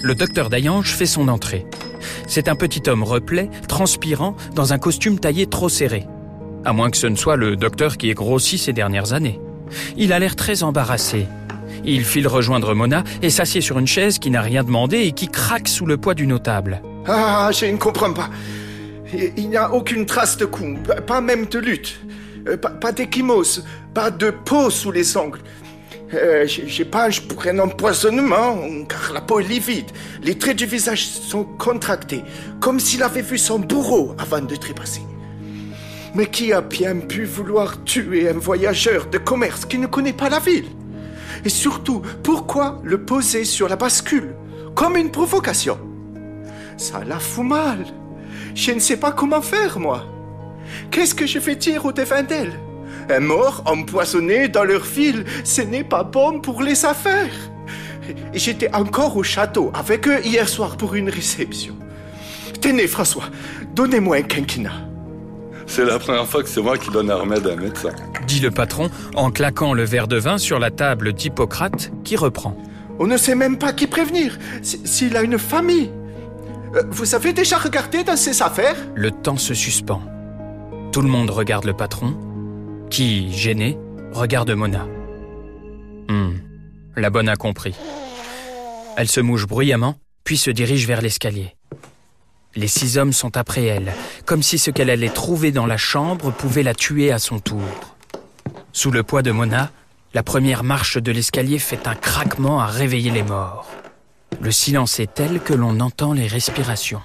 Le 0.04 0.14
docteur 0.14 0.52
Dayange 0.52 0.94
fait 0.94 1.08
son 1.08 1.28
entrée. 1.28 1.66
C'est 2.28 2.48
un 2.48 2.56
petit 2.56 2.88
homme 2.88 3.02
replet, 3.02 3.50
transpirant, 3.68 4.36
dans 4.54 4.72
un 4.72 4.78
costume 4.78 5.18
taillé 5.18 5.48
trop 5.48 5.68
serré. 5.68 6.06
À 6.64 6.74
moins 6.74 6.92
que 6.92 6.98
ce 6.98 7.08
ne 7.08 7.16
soit 7.16 7.38
le 7.38 7.56
docteur 7.56 7.98
qui 7.98 8.12
ait 8.12 8.14
grossi 8.14 8.60
ces 8.60 8.72
dernières 8.72 9.14
années. 9.14 9.40
Il 9.98 10.14
a 10.14 10.20
l'air 10.20 10.36
très 10.36 10.62
embarrassé. 10.62 11.26
Il 11.88 12.04
file 12.04 12.28
rejoindre 12.28 12.74
Mona 12.74 13.04
et 13.22 13.30
s'assied 13.30 13.62
sur 13.62 13.78
une 13.78 13.88
chaise 13.88 14.18
qui 14.20 14.32
n'a 14.32 14.42
rien 14.42 14.64
demandé 14.64 15.00
et 15.00 15.12
qui 15.12 15.28
craque 15.28 15.68
sous 15.68 15.86
le 15.86 15.98
poids 15.98 16.16
du 16.16 16.26
notable. 16.28 16.82
Ah, 17.08 17.52
je 17.54 17.66
ne 17.68 17.78
comprends 17.78 18.12
pas. 18.14 18.30
Il 19.38 19.50
n'y 19.50 19.58
a 19.58 19.72
aucune 19.74 20.06
trace 20.06 20.36
de 20.38 20.46
coup, 20.46 20.76
pas 21.06 21.22
même 21.22 21.46
de 21.46 21.60
lutte. 21.60 22.00
Euh, 22.48 22.58
Pas, 22.58 22.70
pas 22.70 22.92
pas 23.94 24.12
de 24.12 24.30
peau 24.30 24.70
sous 24.70 24.92
les 24.92 25.16
ongles. 25.16 25.40
Euh, 26.14 26.46
je, 26.48 26.62
je 26.68 26.84
pour 26.84 27.48
un 27.48 27.60
empoisonnement, 27.60 28.58
car 28.88 29.14
la 29.14 29.22
peau 29.22 29.40
est 29.40 29.44
livide. 29.48 29.90
Les 30.22 30.38
traits 30.38 30.58
du 30.58 30.66
visage 30.66 31.06
sont 31.06 31.44
contractés, 31.44 32.24
comme 32.60 32.80
s'il 32.80 33.04
avait 33.04 33.22
vu 33.22 33.38
son 33.38 33.60
bourreau 33.60 34.16
avant 34.18 34.42
de 34.42 34.56
trépasser. 34.56 35.02
Mais 36.14 36.28
qui 36.28 36.54
a 36.54 36.62
bien 36.62 36.96
pu 36.98 37.26
vouloir 37.26 37.84
tuer 37.84 38.30
un 38.30 38.40
voyageur 38.40 39.08
de 39.08 39.18
commerce 39.18 39.66
qui 39.66 39.78
ne 39.78 39.88
connaît 39.88 40.14
pas 40.14 40.30
la 40.30 40.40
ville? 40.40 40.66
Et 41.46 41.50
surtout, 41.50 42.02
pourquoi 42.24 42.82
le 42.84 43.06
poser 43.06 43.46
sur 43.46 43.70
la 43.70 43.76
bascule 43.76 44.36
Comme 44.74 44.98
une 44.98 45.12
provocation? 45.12 45.78
Ça 46.76 47.04
la 47.06 47.20
fout 47.20 47.46
mal. 47.46 47.86
Je 48.56 48.72
ne 48.72 48.80
sais 48.80 48.98
pas 48.98 49.12
comment 49.12 49.42
faire, 49.42 49.80
moi. 49.80 50.06
Qu'est-ce 50.90 51.14
que 51.14 51.28
je 51.28 51.38
vais 51.38 51.56
dire 51.56 51.86
aux 51.86 51.92
Devindel 51.92 52.52
Un 53.10 53.20
mort 53.20 53.62
empoisonné 53.66 54.48
dans 54.48 54.64
leur 54.64 54.84
ville, 54.84 55.24
ce 55.44 55.62
n'est 55.62 55.84
pas 55.84 56.04
bon 56.04 56.42
pour 56.42 56.64
les 56.64 56.84
affaires. 56.84 57.36
J'étais 58.34 58.74
encore 58.74 59.16
au 59.16 59.24
château 59.24 59.72
avec 59.74 60.08
eux 60.08 60.22
hier 60.26 60.50
soir 60.50 60.78
pour 60.78 60.96
une 60.96 61.10
réception. 61.10 61.76
Tenez, 62.60 62.88
François, 62.88 63.26
donnez-moi 63.76 64.18
un 64.18 64.22
quinquina. 64.24 64.72
C'est 65.68 65.86
la 65.86 66.00
première 66.00 66.28
fois 66.28 66.44
que 66.44 66.50
c'est 66.50 66.62
moi 66.62 66.78
qui 66.78 66.90
donne 66.92 67.10
un 67.12 67.16
remède 67.16 67.46
à 67.48 67.54
un 67.54 67.56
médecin. 67.56 67.90
Dit 68.28 68.40
le 68.40 68.52
patron 68.52 68.90
en 69.16 69.32
claquant 69.32 69.74
le 69.74 69.84
verre 69.84 70.08
de 70.08 70.18
vin 70.18 70.38
sur 70.38 70.60
la 70.60 70.72
table 70.72 71.14
d'Hippocrate 71.14 71.92
qui 72.04 72.16
reprend. 72.16 72.56
On 73.00 73.08
ne 73.08 73.18
sait 73.18 73.36
même 73.36 73.58
pas 73.58 73.74
qui 73.74 73.88
prévenir, 73.88 74.38
s'il 74.62 75.18
a 75.18 75.22
une 75.22 75.38
famille. 75.38 75.92
Euh, 76.76 76.84
Vous 76.92 77.14
avez 77.16 77.34
déjà 77.34 77.58
regardé 77.58 78.04
dans 78.04 78.16
ses 78.16 78.42
affaires? 78.42 78.78
Le 78.96 79.12
temps 79.12 79.38
se 79.38 79.54
suspend. 79.54 80.02
Tout 80.94 81.02
le 81.02 81.10
monde 81.10 81.30
regarde 81.30 81.66
le 81.66 81.74
patron, 81.74 82.16
qui, 82.90 83.34
gêné, 83.34 83.78
regarde 84.14 84.52
Mona. 84.52 84.86
Hmm, 86.08 86.36
la 86.96 87.10
bonne 87.10 87.28
a 87.28 87.36
compris. 87.36 87.76
Elle 88.96 89.10
se 89.10 89.20
mouche 89.20 89.46
bruyamment, 89.46 89.96
puis 90.24 90.38
se 90.38 90.52
dirige 90.52 90.88
vers 90.88 91.02
l'escalier. 91.02 91.56
Les 92.56 92.68
six 92.68 92.98
hommes 92.98 93.12
sont 93.12 93.36
après 93.36 93.66
elle, 93.66 93.94
comme 94.26 94.42
si 94.42 94.58
ce 94.58 94.72
qu'elle 94.72 94.90
allait 94.90 95.10
trouver 95.10 95.52
dans 95.52 95.66
la 95.66 95.78
chambre 95.78 96.32
pouvait 96.32 96.64
la 96.64 96.74
tuer 96.74 97.12
à 97.12 97.20
son 97.20 97.40
tour. 97.40 97.62
Sous 98.72 98.92
le 98.92 99.04
poids 99.04 99.22
de 99.22 99.32
Mona, 99.32 99.72
la 100.14 100.24
première 100.24 100.64
marche 100.64 100.98
de 100.98 101.12
l'escalier 101.12 101.60
fait 101.60 101.88
un 101.88 101.96
craquement 101.96 102.62
à 102.62 102.68
réveiller 102.68 103.12
les 103.12 103.24
morts. 103.24 103.70
Le 104.40 104.52
silence 104.52 105.00
est 105.00 105.14
tel 105.14 105.42
que 105.42 105.54
l'on 105.54 105.82
entend 105.82 106.14
les 106.14 106.28
respirations. 106.28 107.02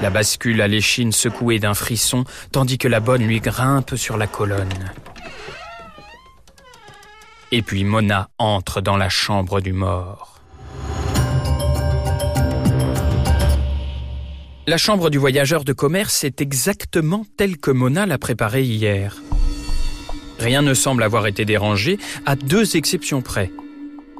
La 0.00 0.10
bascule 0.10 0.60
a 0.62 0.68
l'échine 0.68 1.12
secouée 1.12 1.58
d'un 1.58 1.74
frisson, 1.74 2.24
tandis 2.52 2.78
que 2.78 2.88
la 2.88 3.00
bonne 3.00 3.26
lui 3.26 3.40
grimpe 3.40 3.96
sur 3.96 4.16
la 4.16 4.26
colonne. 4.26 4.92
Et 7.52 7.62
puis 7.62 7.84
Mona 7.84 8.28
entre 8.38 8.80
dans 8.80 8.96
la 8.96 9.08
chambre 9.08 9.60
du 9.60 9.72
mort. 9.72 10.35
La 14.68 14.78
chambre 14.78 15.10
du 15.10 15.18
voyageur 15.18 15.62
de 15.62 15.72
commerce 15.72 16.24
est 16.24 16.40
exactement 16.40 17.24
telle 17.36 17.56
que 17.56 17.70
Mona 17.70 18.04
l'a 18.04 18.18
préparée 18.18 18.64
hier. 18.64 19.22
Rien 20.40 20.60
ne 20.60 20.74
semble 20.74 21.04
avoir 21.04 21.28
été 21.28 21.44
dérangé, 21.44 21.98
à 22.26 22.34
deux 22.34 22.76
exceptions 22.76 23.22
près. 23.22 23.52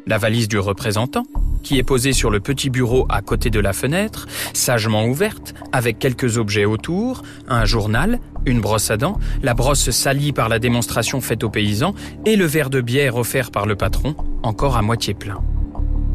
La 0.07 0.19
valise 0.19 0.47
du 0.47 0.61
représentant, 0.61 1.25
qui 1.65 1.79
est 1.79 1.83
posée 1.83 2.13
sur 2.13 2.31
le 2.31 2.39
petit 2.39 2.71
bureau 2.71 3.07
à 3.09 3.23
côté 3.23 3.51
de 3.51 3.59
la 3.59 3.73
fenêtre, 3.73 4.29
sagement 4.53 5.07
ouverte, 5.07 5.53
avec 5.73 5.99
quelques 5.99 6.39
objets 6.39 6.65
autour, 6.65 7.23
un 7.49 7.65
journal, 7.65 8.21
une 8.45 8.61
brosse 8.61 8.93
à 8.93 8.97
dents, 8.97 9.19
la 9.43 9.53
brosse 9.53 9.91
salie 9.91 10.33
par 10.33 10.49
la 10.49 10.61
démonstration 10.61 11.21
faite 11.21 11.43
aux 11.43 11.51
paysans 11.51 11.97
et 12.25 12.37
le 12.37 12.47
verre 12.47 12.71
de 12.71 12.81
bière 12.81 13.17
offert 13.17 13.51
par 13.51 13.67
le 13.67 13.75
patron, 13.75 14.15
encore 14.45 14.77
à 14.77 14.83
moitié 14.83 15.13
plein. 15.13 15.43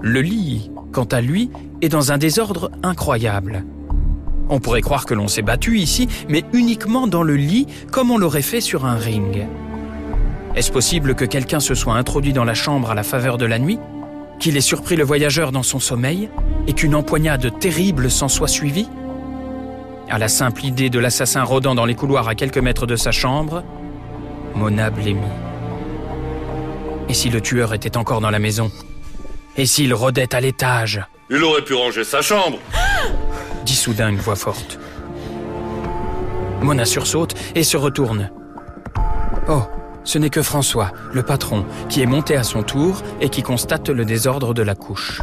Le 0.02 0.22
lit, 0.22 0.72
quant 0.94 1.04
à 1.04 1.20
lui, 1.20 1.50
est 1.82 1.90
dans 1.90 2.14
un 2.14 2.18
désordre 2.18 2.72
incroyable. 2.82 3.66
On 4.52 4.60
pourrait 4.60 4.82
croire 4.82 5.06
que 5.06 5.14
l'on 5.14 5.30
s'est 5.30 5.42
battu 5.42 5.80
ici, 5.80 6.10
mais 6.28 6.44
uniquement 6.52 7.08
dans 7.08 7.24
le 7.24 7.38
lit, 7.38 7.68
comme 7.90 8.12
on 8.12 8.18
l'aurait 8.18 8.42
fait 8.42 8.60
sur 8.60 8.86
un 8.86 8.96
ring. 8.96 9.48
Est-ce 10.56 10.74
possible 10.74 11.16
que 11.16 11.24
quelqu'un 11.24 11.62
se 11.62 11.74
soit 11.74 11.94
introduit 11.94 12.34
dans 12.34 12.44
la 12.44 12.54
chambre 12.54 12.92
à 12.92 12.94
la 12.94 13.04
faveur 13.04 13.38
de 13.38 13.46
la 13.46 13.60
nuit 13.60 13.80
Qu'il 14.40 14.58
ait 14.58 14.62
surpris 14.62 14.98
le 14.98 15.06
voyageur 15.06 15.54
dans 15.54 15.64
son 15.64 15.80
sommeil 15.80 16.30
Et 16.68 16.74
qu'une 16.74 16.96
empoignade 16.96 17.58
terrible 17.60 18.12
s'en 18.12 18.28
soit 18.28 18.50
suivie? 18.50 18.90
À 20.10 20.20
la 20.20 20.28
simple 20.28 20.66
idée 20.66 20.90
de 20.90 21.00
l'assassin 21.00 21.44
rôdant 21.44 21.74
dans 21.74 21.86
les 21.86 21.96
couloirs 21.96 22.28
à 22.28 22.36
quelques 22.36 22.58
mètres 22.58 22.86
de 22.86 22.98
sa 22.98 23.14
chambre, 23.14 23.64
Mona 24.56 24.90
blêmit. 24.90 25.22
Et 27.08 27.14
si 27.14 27.30
le 27.30 27.40
tueur 27.40 27.74
était 27.74 27.96
encore 27.96 28.20
dans 28.20 28.30
la 28.30 28.40
maison? 28.40 28.70
Et 29.56 29.66
s'il 29.66 29.94
rôdait 29.94 30.36
à 30.36 30.42
l'étage? 30.42 31.02
Il 31.30 31.42
aurait 31.42 31.64
pu 31.64 31.74
ranger 31.74 32.04
sa 32.04 32.22
chambre 32.22 32.60
dit 33.66 33.76
soudain 33.76 34.10
une 34.10 34.18
voix 34.18 34.36
forte. 34.36 34.80
Mona 36.62 36.86
sursaute 36.86 37.34
et 37.56 37.64
se 37.64 37.78
retourne. 37.78 38.30
Oh, 39.50 39.64
ce 40.04 40.18
n'est 40.18 40.30
que 40.30 40.42
François, 40.42 40.92
le 41.12 41.24
patron, 41.24 41.66
qui 41.90 42.02
est 42.02 42.06
monté 42.06 42.36
à 42.36 42.44
son 42.44 42.64
tour 42.64 43.02
et 43.20 43.30
qui 43.30 43.44
constate 43.44 43.90
le 43.90 44.06
désordre 44.06 44.54
de 44.54 44.62
la 44.62 44.76
couche. 44.76 45.22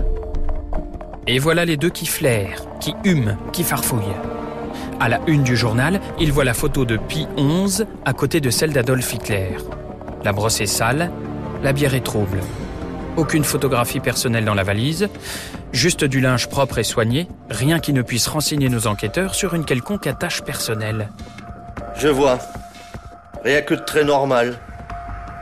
Et 1.26 1.38
voilà 1.38 1.64
les 1.64 1.76
deux 1.76 1.90
qui 1.90 2.06
flairent, 2.06 2.64
qui 2.80 2.94
hument, 3.04 3.36
qui 3.52 3.62
farfouillent. 3.62 4.16
À 5.00 5.08
la 5.08 5.20
une 5.26 5.42
du 5.42 5.56
journal, 5.56 6.00
il 6.18 6.32
voit 6.32 6.44
la 6.44 6.54
photo 6.54 6.84
de 6.84 6.96
Pi 6.96 7.28
XI 7.36 7.84
à 8.04 8.12
côté 8.12 8.40
de 8.40 8.50
celle 8.50 8.72
d'Adolf 8.72 9.12
Hitler. 9.14 9.56
La 10.24 10.32
brosse 10.32 10.60
est 10.60 10.66
sale, 10.66 11.10
la 11.62 11.72
bière 11.72 11.94
est 11.94 12.04
trouble. 12.04 12.40
Aucune 13.18 13.42
photographie 13.42 13.98
personnelle 13.98 14.44
dans 14.44 14.54
la 14.54 14.62
valise, 14.62 15.08
juste 15.72 16.04
du 16.04 16.20
linge 16.20 16.48
propre 16.48 16.78
et 16.78 16.84
soigné, 16.84 17.26
rien 17.50 17.80
qui 17.80 17.92
ne 17.92 18.02
puisse 18.02 18.28
renseigner 18.28 18.68
nos 18.68 18.86
enquêteurs 18.86 19.34
sur 19.34 19.54
une 19.54 19.64
quelconque 19.64 20.06
attache 20.06 20.42
personnelle. 20.42 21.08
Je 21.96 22.06
vois. 22.06 22.38
Rien 23.42 23.62
que 23.62 23.74
de 23.74 23.80
très 23.80 24.04
normal. 24.04 24.60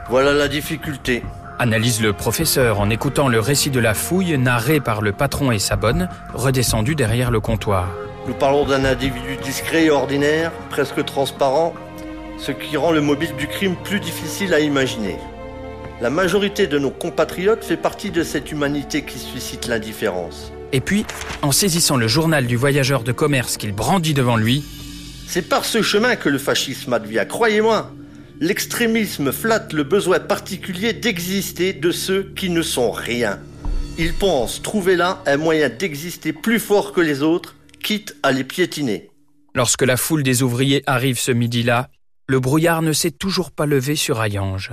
Voilà 0.09 0.33
la 0.33 0.47
difficulté. 0.47 1.23
Analyse 1.59 2.01
le 2.01 2.13
professeur 2.13 2.79
en 2.79 2.89
écoutant 2.89 3.27
le 3.27 3.39
récit 3.39 3.69
de 3.69 3.79
la 3.79 3.93
fouille 3.93 4.35
narré 4.39 4.79
par 4.79 5.03
le 5.03 5.11
patron 5.11 5.51
et 5.51 5.59
sa 5.59 5.75
bonne, 5.75 6.09
redescendu 6.33 6.95
derrière 6.95 7.29
le 7.29 7.41
comptoir. 7.41 7.89
Nous 8.27 8.33
parlons 8.33 8.65
d'un 8.65 8.85
individu 8.85 9.37
discret 9.43 9.83
et 9.83 9.91
ordinaire, 9.91 10.51
presque 10.71 11.05
transparent, 11.05 11.75
ce 12.39 12.51
qui 12.51 12.75
rend 12.75 12.91
le 12.91 13.01
mobile 13.01 13.35
du 13.37 13.45
crime 13.45 13.75
plus 13.75 13.99
difficile 13.99 14.55
à 14.55 14.59
imaginer. 14.61 15.17
La 15.99 16.09
majorité 16.11 16.67
de 16.67 16.77
nos 16.77 16.91
compatriotes 16.91 17.63
fait 17.63 17.77
partie 17.77 18.11
de 18.11 18.23
cette 18.23 18.51
humanité 18.51 19.03
qui 19.03 19.17
suscite 19.17 19.67
l'indifférence. 19.67 20.51
Et 20.71 20.79
puis, 20.81 21.05
en 21.41 21.51
saisissant 21.51 21.97
le 21.97 22.07
journal 22.07 22.45
du 22.45 22.55
voyageur 22.55 23.03
de 23.03 23.11
commerce 23.11 23.57
qu'il 23.57 23.73
brandit 23.73 24.13
devant 24.13 24.37
lui, 24.37 24.63
C'est 25.27 25.49
par 25.49 25.65
ce 25.65 25.81
chemin 25.81 26.15
que 26.15 26.29
le 26.29 26.37
fascisme 26.37 26.93
advient, 26.93 27.25
croyez-moi. 27.27 27.91
L'extrémisme 28.39 29.31
flatte 29.31 29.73
le 29.73 29.83
besoin 29.83 30.19
particulier 30.19 30.93
d'exister 30.93 31.73
de 31.73 31.91
ceux 31.91 32.31
qui 32.35 32.49
ne 32.49 32.61
sont 32.61 32.91
rien. 32.91 33.39
Ils 33.97 34.13
pensent 34.13 34.61
trouver 34.61 34.95
là 34.95 35.23
un 35.25 35.37
moyen 35.37 35.69
d'exister 35.69 36.31
plus 36.31 36.59
fort 36.59 36.93
que 36.93 37.01
les 37.01 37.23
autres, 37.23 37.55
quitte 37.83 38.15
à 38.23 38.31
les 38.31 38.43
piétiner. 38.43 39.09
lorsque 39.55 39.81
la 39.81 39.97
foule 39.97 40.21
des 40.21 40.43
ouvriers 40.43 40.83
arrive 40.85 41.17
ce 41.19 41.31
midi-là, 41.31 41.89
le 42.27 42.39
brouillard 42.39 42.83
ne 42.83 42.93
s'est 42.93 43.11
toujours 43.11 43.49
pas 43.51 43.65
levé 43.65 43.95
sur 43.95 44.21
Hayange. 44.21 44.71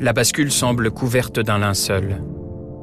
La 0.00 0.12
bascule 0.12 0.50
semble 0.50 0.90
couverte 0.90 1.38
d'un 1.38 1.58
linceul. 1.58 2.20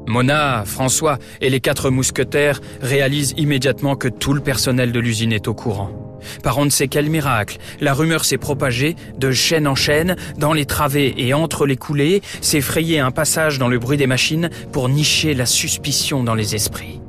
Mona, 0.06 0.64
François 0.64 1.18
et 1.40 1.50
les 1.50 1.60
quatre 1.60 1.90
mousquetaires 1.90 2.60
réalisent 2.80 3.34
immédiatement 3.36 3.96
que 3.96 4.08
tout 4.08 4.32
le 4.32 4.40
personnel 4.40 4.92
de 4.92 4.98
l'usine 4.98 5.32
est 5.32 5.46
au 5.46 5.54
courant. 5.54 6.18
Par 6.42 6.58
on 6.58 6.64
ne 6.64 6.70
sait 6.70 6.88
quel 6.88 7.10
miracle, 7.10 7.58
la 7.80 7.94
rumeur 7.94 8.24
s'est 8.24 8.38
propagée 8.38 8.96
de 9.18 9.30
chaîne 9.30 9.66
en 9.66 9.74
chaîne, 9.74 10.16
dans 10.38 10.52
les 10.52 10.64
travées 10.64 11.14
et 11.18 11.34
entre 11.34 11.66
les 11.66 11.76
coulées, 11.76 12.22
s'est 12.40 12.60
frayé 12.60 12.98
un 12.98 13.10
passage 13.10 13.58
dans 13.58 13.68
le 13.68 13.78
bruit 13.78 13.98
des 13.98 14.06
machines 14.06 14.48
pour 14.72 14.88
nicher 14.88 15.34
la 15.34 15.46
suspicion 15.46 16.24
dans 16.24 16.34
les 16.34 16.54
esprits. 16.54 17.00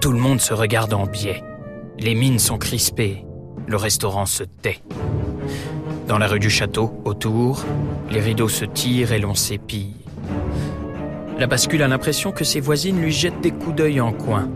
Tout 0.00 0.12
le 0.12 0.18
monde 0.18 0.40
se 0.40 0.54
regarde 0.54 0.92
en 0.94 1.06
biais. 1.06 1.42
Les 1.98 2.14
mines 2.14 2.38
sont 2.38 2.58
crispées. 2.58 3.24
Le 3.66 3.76
restaurant 3.76 4.26
se 4.26 4.44
tait. 4.44 4.82
Dans 6.12 6.18
la 6.18 6.28
rue 6.28 6.40
du 6.40 6.50
château, 6.50 6.92
autour, 7.06 7.64
les 8.10 8.20
rideaux 8.20 8.50
se 8.50 8.66
tirent 8.66 9.12
et 9.12 9.18
l'on 9.18 9.34
s'épille. 9.34 9.96
La 11.38 11.46
bascule 11.46 11.82
a 11.82 11.88
l'impression 11.88 12.32
que 12.32 12.44
ses 12.44 12.60
voisines 12.60 13.00
lui 13.00 13.10
jettent 13.10 13.40
des 13.40 13.50
coups 13.50 13.76
d'œil 13.76 13.98
en 13.98 14.12
coin. 14.12 14.50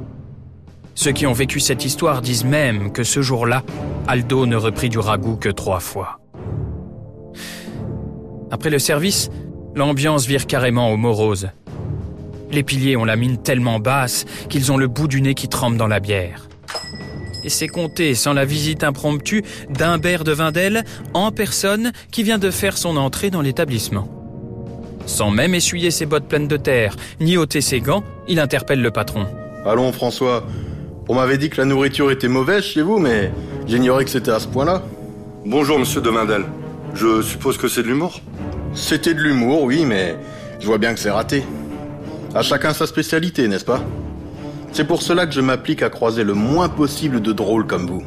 Ceux 0.94 1.12
qui 1.12 1.26
ont 1.26 1.32
vécu 1.32 1.58
cette 1.58 1.86
histoire 1.86 2.20
disent 2.20 2.44
même 2.44 2.92
que 2.92 3.04
ce 3.04 3.22
jour-là, 3.22 3.62
Aldo 4.06 4.44
ne 4.44 4.56
reprit 4.56 4.90
du 4.90 4.98
ragoût 4.98 5.36
que 5.36 5.48
trois 5.48 5.80
fois. 5.80 6.20
Après 8.50 8.68
le 8.68 8.78
service, 8.78 9.30
l'ambiance 9.74 10.26
vire 10.26 10.46
carrément 10.46 10.92
au 10.92 10.98
morose. 10.98 11.48
Les 12.50 12.64
piliers 12.64 12.98
ont 12.98 13.06
la 13.06 13.16
mine 13.16 13.38
tellement 13.38 13.80
basse 13.80 14.26
qu'ils 14.50 14.72
ont 14.72 14.76
le 14.76 14.88
bout 14.88 15.08
du 15.08 15.22
nez 15.22 15.32
qui 15.32 15.48
trempe 15.48 15.78
dans 15.78 15.88
la 15.88 16.00
bière. 16.00 16.45
Et 17.46 17.48
c'est 17.48 17.68
compté 17.68 18.16
sans 18.16 18.32
la 18.32 18.44
visite 18.44 18.82
impromptue 18.82 19.44
d'Humbert 19.70 20.24
de 20.24 20.32
Vindel 20.32 20.82
en 21.14 21.30
personne 21.30 21.92
qui 22.10 22.24
vient 22.24 22.38
de 22.38 22.50
faire 22.50 22.76
son 22.76 22.96
entrée 22.96 23.30
dans 23.30 23.40
l'établissement. 23.40 24.08
Sans 25.06 25.30
même 25.30 25.54
essuyer 25.54 25.92
ses 25.92 26.06
bottes 26.06 26.26
pleines 26.26 26.48
de 26.48 26.56
terre, 26.56 26.96
ni 27.20 27.36
ôter 27.36 27.60
ses 27.60 27.80
gants, 27.80 28.02
il 28.26 28.40
interpelle 28.40 28.82
le 28.82 28.90
patron. 28.90 29.28
Allons, 29.64 29.92
François. 29.92 30.44
On 31.08 31.14
m'avait 31.14 31.38
dit 31.38 31.48
que 31.48 31.58
la 31.58 31.66
nourriture 31.66 32.10
était 32.10 32.26
mauvaise 32.26 32.64
chez 32.64 32.82
vous, 32.82 32.98
mais 32.98 33.30
j'ignorais 33.68 34.04
que 34.04 34.10
c'était 34.10 34.32
à 34.32 34.40
ce 34.40 34.48
point-là. 34.48 34.82
Bonjour, 35.44 35.78
monsieur 35.78 36.00
de 36.00 36.10
Vindel. 36.10 36.42
Je 36.94 37.22
suppose 37.22 37.58
que 37.58 37.68
c'est 37.68 37.84
de 37.84 37.86
l'humour? 37.86 38.20
C'était 38.74 39.14
de 39.14 39.20
l'humour, 39.20 39.62
oui, 39.62 39.84
mais 39.84 40.16
je 40.58 40.66
vois 40.66 40.78
bien 40.78 40.92
que 40.94 40.98
c'est 40.98 41.12
raté. 41.12 41.44
À 42.34 42.42
chacun 42.42 42.74
sa 42.74 42.88
spécialité, 42.88 43.46
n'est-ce 43.46 43.64
pas? 43.64 43.84
C'est 44.76 44.84
pour 44.84 45.00
cela 45.00 45.26
que 45.26 45.32
je 45.32 45.40
m'applique 45.40 45.80
à 45.80 45.88
croiser 45.88 46.22
le 46.22 46.34
moins 46.34 46.68
possible 46.68 47.22
de 47.22 47.32
drôles 47.32 47.66
comme 47.66 47.86
vous. 47.86 48.04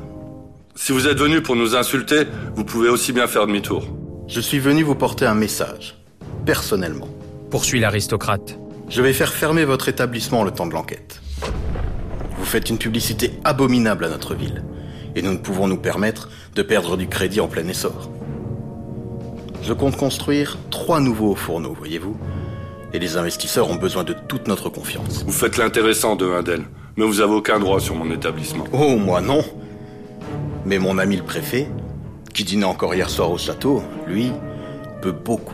Si 0.75 0.91
vous 0.91 1.07
êtes 1.07 1.17
venu 1.17 1.41
pour 1.41 1.55
nous 1.55 1.75
insulter, 1.75 2.25
vous 2.53 2.63
pouvez 2.63 2.89
aussi 2.89 3.11
bien 3.11 3.25
faire 3.25 3.47
demi-tour. 3.47 3.87
Je 4.27 4.39
suis 4.39 4.59
venu 4.59 4.83
vous 4.83 4.93
porter 4.93 5.25
un 5.25 5.33
message, 5.33 5.97
personnellement. 6.45 7.07
Poursuit 7.49 7.79
l'aristocrate. 7.79 8.59
Je 8.87 9.01
vais 9.01 9.13
faire 9.13 9.33
fermer 9.33 9.65
votre 9.65 9.89
établissement 9.89 10.43
le 10.43 10.51
temps 10.51 10.67
de 10.67 10.73
l'enquête. 10.73 11.23
Vous 12.37 12.45
faites 12.45 12.69
une 12.69 12.77
publicité 12.77 13.31
abominable 13.43 14.05
à 14.05 14.09
notre 14.09 14.35
ville, 14.35 14.63
et 15.15 15.23
nous 15.23 15.31
ne 15.31 15.39
pouvons 15.39 15.67
nous 15.67 15.77
permettre 15.77 16.29
de 16.53 16.61
perdre 16.61 16.97
du 16.97 17.07
crédit 17.07 17.41
en 17.41 17.47
plein 17.47 17.67
essor. 17.67 18.11
Je 19.63 19.73
compte 19.73 19.97
construire 19.97 20.59
trois 20.69 20.99
nouveaux 20.99 21.33
fourneaux, 21.33 21.73
voyez-vous, 21.75 22.15
et 22.93 22.99
les 22.99 23.17
investisseurs 23.17 23.69
ont 23.69 23.75
besoin 23.75 24.03
de 24.03 24.13
toute 24.13 24.47
notre 24.47 24.69
confiance. 24.69 25.23
Vous 25.25 25.31
faites 25.31 25.57
l'intéressant 25.57 26.15
de 26.15 26.25
Vindel, 26.25 26.63
mais 26.97 27.05
vous 27.05 27.21
avez 27.21 27.33
aucun 27.33 27.59
droit 27.59 27.79
sur 27.79 27.95
mon 27.95 28.11
établissement. 28.11 28.65
Oh, 28.71 28.97
moi 28.97 29.21
non. 29.21 29.43
Mais 30.65 30.79
mon 30.79 30.97
ami 30.97 31.17
le 31.17 31.23
préfet, 31.23 31.69
qui 32.33 32.43
dînait 32.43 32.65
encore 32.65 32.93
hier 32.95 33.09
soir 33.09 33.31
au 33.31 33.37
château, 33.37 33.83
lui, 34.07 34.31
peut 35.01 35.11
beaucoup. 35.11 35.53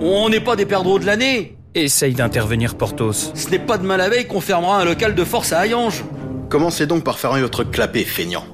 On 0.00 0.28
n'est 0.28 0.40
pas 0.40 0.56
des 0.56 0.66
perdreaux 0.66 0.98
de 0.98 1.06
l'année. 1.06 1.56
Essaye 1.74 2.14
d'intervenir 2.14 2.74
Porthos. 2.74 3.32
Ce 3.34 3.48
n'est 3.48 3.58
pas 3.58 3.78
demain 3.78 3.96
la 3.96 4.08
veille 4.08 4.26
qu'on 4.26 4.40
fermera 4.40 4.80
un 4.80 4.84
local 4.84 5.14
de 5.14 5.24
force 5.24 5.52
à 5.52 5.64
Hayange. 5.64 6.04
Commencez 6.50 6.86
donc 6.86 7.02
par 7.02 7.18
fermer 7.18 7.40
votre 7.40 7.64
clapet, 7.64 8.04
feignant. 8.04 8.44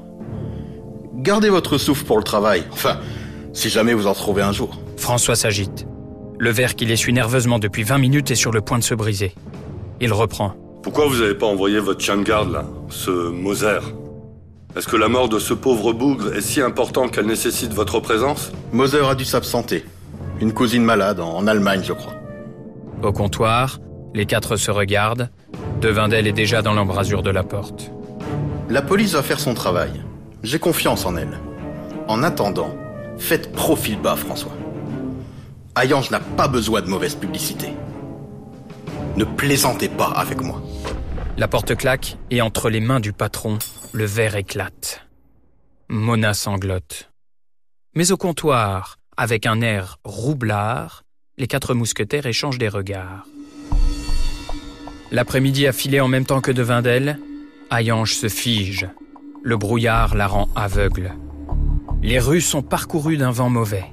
Gardez 1.14 1.49
votre 1.49 1.79
souffle 1.79 2.05
pour 2.05 2.17
le 2.17 2.23
travail. 2.23 2.62
Enfin, 2.71 2.99
si 3.53 3.71
jamais 3.71 3.93
vous 3.93 4.07
en 4.07 4.14
trouvez 4.14 4.43
un 4.43 4.53
jour. 4.53 4.79
François 4.97 5.35
s'agite. 5.35 5.87
Le 6.40 6.51
verre 6.51 6.77
qu'il 6.77 6.90
essuie 6.92 7.12
nerveusement 7.12 7.59
depuis 7.59 7.83
20 7.83 7.98
minutes 7.98 8.31
est 8.31 8.37
sur 8.37 8.53
le 8.53 8.61
point 8.61 8.79
de 8.79 8.85
se 8.85 8.94
briser. 8.94 9.35
Il 10.01 10.12
reprend. 10.12 10.55
Pourquoi 10.85 11.07
vous 11.09 11.16
n'avez 11.18 11.35
pas 11.35 11.46
envoyé 11.46 11.81
votre 11.81 12.01
chien 12.01 12.16
de 12.16 12.22
garde, 12.22 12.53
là 12.53 12.64
Ce 12.88 13.11
Moser? 13.11 13.81
Est-ce 14.77 14.87
que 14.87 14.96
la 14.96 15.09
mort 15.09 15.29
de 15.29 15.40
ce 15.40 15.53
pauvre 15.53 15.92
bougre 15.92 16.35
est 16.35 16.40
si 16.40 16.61
importante 16.61 17.11
qu'elle 17.11 17.27
nécessite 17.27 17.72
votre 17.72 17.98
présence? 17.98 18.53
Moser 18.72 19.05
a 19.05 19.16
dû 19.16 19.24
s'absenter. 19.24 19.85
Une 20.40 20.53
cousine 20.53 20.85
malade, 20.85 21.18
en 21.18 21.48
Allemagne, 21.48 21.81
je 21.83 21.92
crois. 21.92 22.14
Au 23.03 23.12
comptoir, 23.12 23.81
les 24.14 24.24
quatre 24.24 24.57
se 24.57 24.70
regardent. 24.70 25.31
Devindel 25.81 26.29
est 26.29 26.33
déjà 26.33 26.62
dans 26.62 26.74
l'embrasure 26.74 27.24
de 27.24 27.31
la 27.31 27.42
porte. 27.42 27.90
La 28.68 28.83
police 28.83 29.14
va 29.14 29.22
faire 29.22 29.40
son 29.40 29.55
travail. 29.55 29.90
J'ai 30.44 30.61
confiance 30.61 31.05
en 31.05 31.16
elle. 31.16 31.40
En 32.07 32.22
attendant, 32.22 32.77
faites 33.16 33.53
profil 33.53 34.01
bas, 34.01 34.14
François. 34.14 34.53
Ayange 35.81 36.11
n'a 36.11 36.19
pas 36.19 36.49
besoin 36.49 36.83
de 36.83 36.88
mauvaise 36.88 37.14
publicité. 37.14 37.69
Ne 39.17 39.23
plaisantez 39.25 39.88
pas 39.88 40.09
avec 40.09 40.41
moi. 40.41 40.61
La 41.37 41.47
porte 41.47 41.77
claque 41.77 42.17
et 42.33 42.43
entre 42.43 42.69
les 42.69 42.81
mains 42.81 42.99
du 42.99 43.12
patron, 43.12 43.59
le 43.93 44.05
verre 44.05 44.35
éclate. 44.35 45.07
Mona 45.88 46.35
sanglote. 46.35 47.12
Mais 47.95 48.11
au 48.11 48.17
comptoir, 48.17 48.97
avec 49.17 49.47
un 49.47 49.61
air 49.61 49.99
roublard, 50.03 51.05
les 51.37 51.47
quatre 51.47 51.75
mousquetaires 51.75 52.27
échangent 52.27 52.59
des 52.59 52.69
regards. 52.69 53.25
L'après-midi 55.12 55.69
a 55.69 55.73
filé 55.73 56.01
en 56.01 56.09
même 56.09 56.27
temps 56.27 56.41
que 56.41 56.51
de 56.51 56.62
Vindel. 56.62 57.21
Ayange 57.71 58.14
se 58.14 58.29
fige. 58.29 58.88
Le 59.45 59.57
brouillard 59.57 60.17
la 60.17 60.27
rend 60.27 60.49
aveugle. 60.57 61.14
Les 62.03 62.19
rues 62.19 62.41
sont 62.41 62.62
parcourues 62.62 63.17
d'un 63.17 63.31
vent 63.31 63.49
mauvais. 63.49 63.93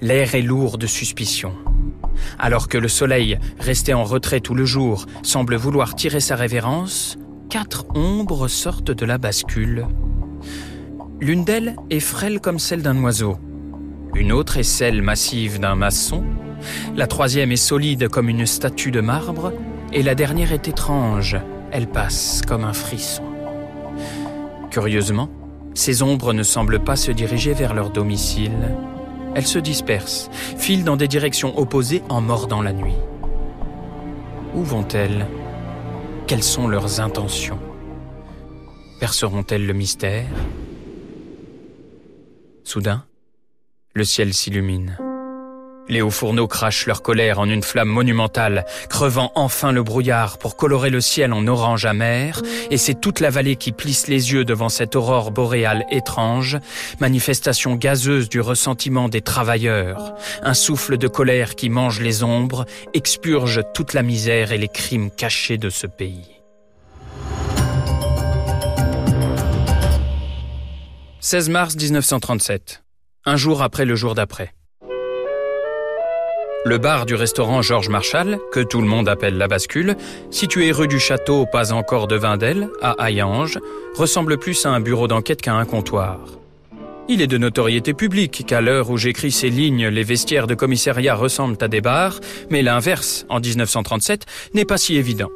L'air 0.00 0.34
est 0.34 0.42
lourd 0.42 0.78
de 0.78 0.86
suspicion. 0.86 1.52
Alors 2.38 2.68
que 2.68 2.78
le 2.78 2.88
soleil, 2.88 3.38
resté 3.58 3.94
en 3.94 4.04
retrait 4.04 4.40
tout 4.40 4.54
le 4.54 4.64
jour, 4.64 5.06
semble 5.22 5.56
vouloir 5.56 5.94
tirer 5.94 6.20
sa 6.20 6.36
révérence, 6.36 7.18
quatre 7.50 7.86
ombres 7.94 8.48
sortent 8.48 8.90
de 8.90 9.06
la 9.06 9.18
bascule. 9.18 9.86
L'une 11.20 11.44
d'elles 11.44 11.76
est 11.90 12.00
frêle 12.00 12.40
comme 12.40 12.58
celle 12.58 12.82
d'un 12.82 13.02
oiseau. 13.02 13.38
Une 14.14 14.32
autre 14.32 14.56
est 14.58 14.62
celle 14.62 15.02
massive 15.02 15.60
d'un 15.60 15.74
maçon. 15.74 16.24
La 16.94 17.06
troisième 17.06 17.52
est 17.52 17.56
solide 17.56 18.08
comme 18.08 18.28
une 18.28 18.46
statue 18.46 18.90
de 18.90 19.00
marbre. 19.00 19.52
Et 19.92 20.02
la 20.02 20.14
dernière 20.14 20.52
est 20.52 20.68
étrange. 20.68 21.36
Elle 21.70 21.86
passe 21.86 22.42
comme 22.46 22.64
un 22.64 22.72
frisson. 22.72 23.22
Curieusement, 24.70 25.30
ces 25.74 26.02
ombres 26.02 26.32
ne 26.32 26.42
semblent 26.42 26.82
pas 26.82 26.96
se 26.96 27.12
diriger 27.12 27.54
vers 27.54 27.72
leur 27.72 27.90
domicile. 27.90 28.74
Elles 29.36 29.46
se 29.46 29.58
dispersent, 29.58 30.30
filent 30.56 30.82
dans 30.82 30.96
des 30.96 31.08
directions 31.08 31.58
opposées 31.58 32.02
en 32.08 32.22
mordant 32.22 32.62
la 32.62 32.72
nuit. 32.72 32.96
Où 34.54 34.62
vont-elles? 34.62 35.26
Quelles 36.26 36.42
sont 36.42 36.68
leurs 36.68 37.00
intentions? 37.02 37.58
Perceront-elles 38.98 39.66
le 39.66 39.74
mystère? 39.74 40.24
Soudain, 42.64 43.04
le 43.92 44.04
ciel 44.04 44.32
s'illumine. 44.32 44.96
Les 45.88 46.02
hauts 46.02 46.10
fourneaux 46.10 46.48
crachent 46.48 46.86
leur 46.86 47.02
colère 47.02 47.38
en 47.38 47.48
une 47.48 47.62
flamme 47.62 47.88
monumentale, 47.88 48.64
crevant 48.88 49.30
enfin 49.34 49.70
le 49.70 49.82
brouillard 49.82 50.38
pour 50.38 50.56
colorer 50.56 50.90
le 50.90 51.00
ciel 51.00 51.32
en 51.32 51.46
orange 51.46 51.84
amer, 51.84 52.42
et 52.70 52.76
c'est 52.76 53.00
toute 53.00 53.20
la 53.20 53.30
vallée 53.30 53.56
qui 53.56 53.70
plisse 53.70 54.08
les 54.08 54.32
yeux 54.32 54.44
devant 54.44 54.68
cette 54.68 54.96
aurore 54.96 55.30
boréale 55.30 55.86
étrange, 55.90 56.58
manifestation 56.98 57.76
gazeuse 57.76 58.28
du 58.28 58.40
ressentiment 58.40 59.08
des 59.08 59.20
travailleurs, 59.20 60.14
un 60.42 60.54
souffle 60.54 60.98
de 60.98 61.08
colère 61.08 61.54
qui 61.54 61.68
mange 61.68 62.00
les 62.00 62.24
ombres, 62.24 62.66
expurge 62.92 63.62
toute 63.72 63.92
la 63.92 64.02
misère 64.02 64.50
et 64.50 64.58
les 64.58 64.68
crimes 64.68 65.10
cachés 65.10 65.58
de 65.58 65.70
ce 65.70 65.86
pays. 65.86 66.36
16 71.20 71.48
mars 71.48 71.76
1937, 71.76 72.84
un 73.24 73.36
jour 73.36 73.62
après 73.62 73.84
le 73.84 73.96
jour 73.96 74.14
d'après. 74.14 74.55
Le 76.66 76.78
bar 76.78 77.06
du 77.06 77.14
restaurant 77.14 77.62
Georges 77.62 77.90
Marshall, 77.90 78.40
que 78.50 78.58
tout 78.58 78.80
le 78.80 78.88
monde 78.88 79.08
appelle 79.08 79.38
la 79.38 79.46
bascule, 79.46 79.94
situé 80.32 80.72
rue 80.72 80.88
du 80.88 80.98
Château, 80.98 81.46
pas 81.46 81.72
encore 81.72 82.08
de 82.08 82.16
Vindel, 82.16 82.70
à 82.82 82.96
Hayange, 82.98 83.60
ressemble 83.94 84.36
plus 84.36 84.66
à 84.66 84.70
un 84.70 84.80
bureau 84.80 85.06
d'enquête 85.06 85.40
qu'à 85.40 85.54
un 85.54 85.64
comptoir. 85.64 86.18
Il 87.08 87.22
est 87.22 87.28
de 87.28 87.38
notoriété 87.38 87.94
publique 87.94 88.44
qu'à 88.48 88.60
l'heure 88.60 88.90
où 88.90 88.96
j'écris 88.96 89.30
ces 89.30 89.48
lignes, 89.48 89.86
les 89.86 90.02
vestiaires 90.02 90.48
de 90.48 90.56
commissariat 90.56 91.14
ressemblent 91.14 91.56
à 91.60 91.68
des 91.68 91.80
bars, 91.80 92.18
mais 92.50 92.62
l'inverse, 92.62 93.26
en 93.28 93.38
1937, 93.38 94.26
n'est 94.54 94.64
pas 94.64 94.76
si 94.76 94.96
évident. 94.96 95.30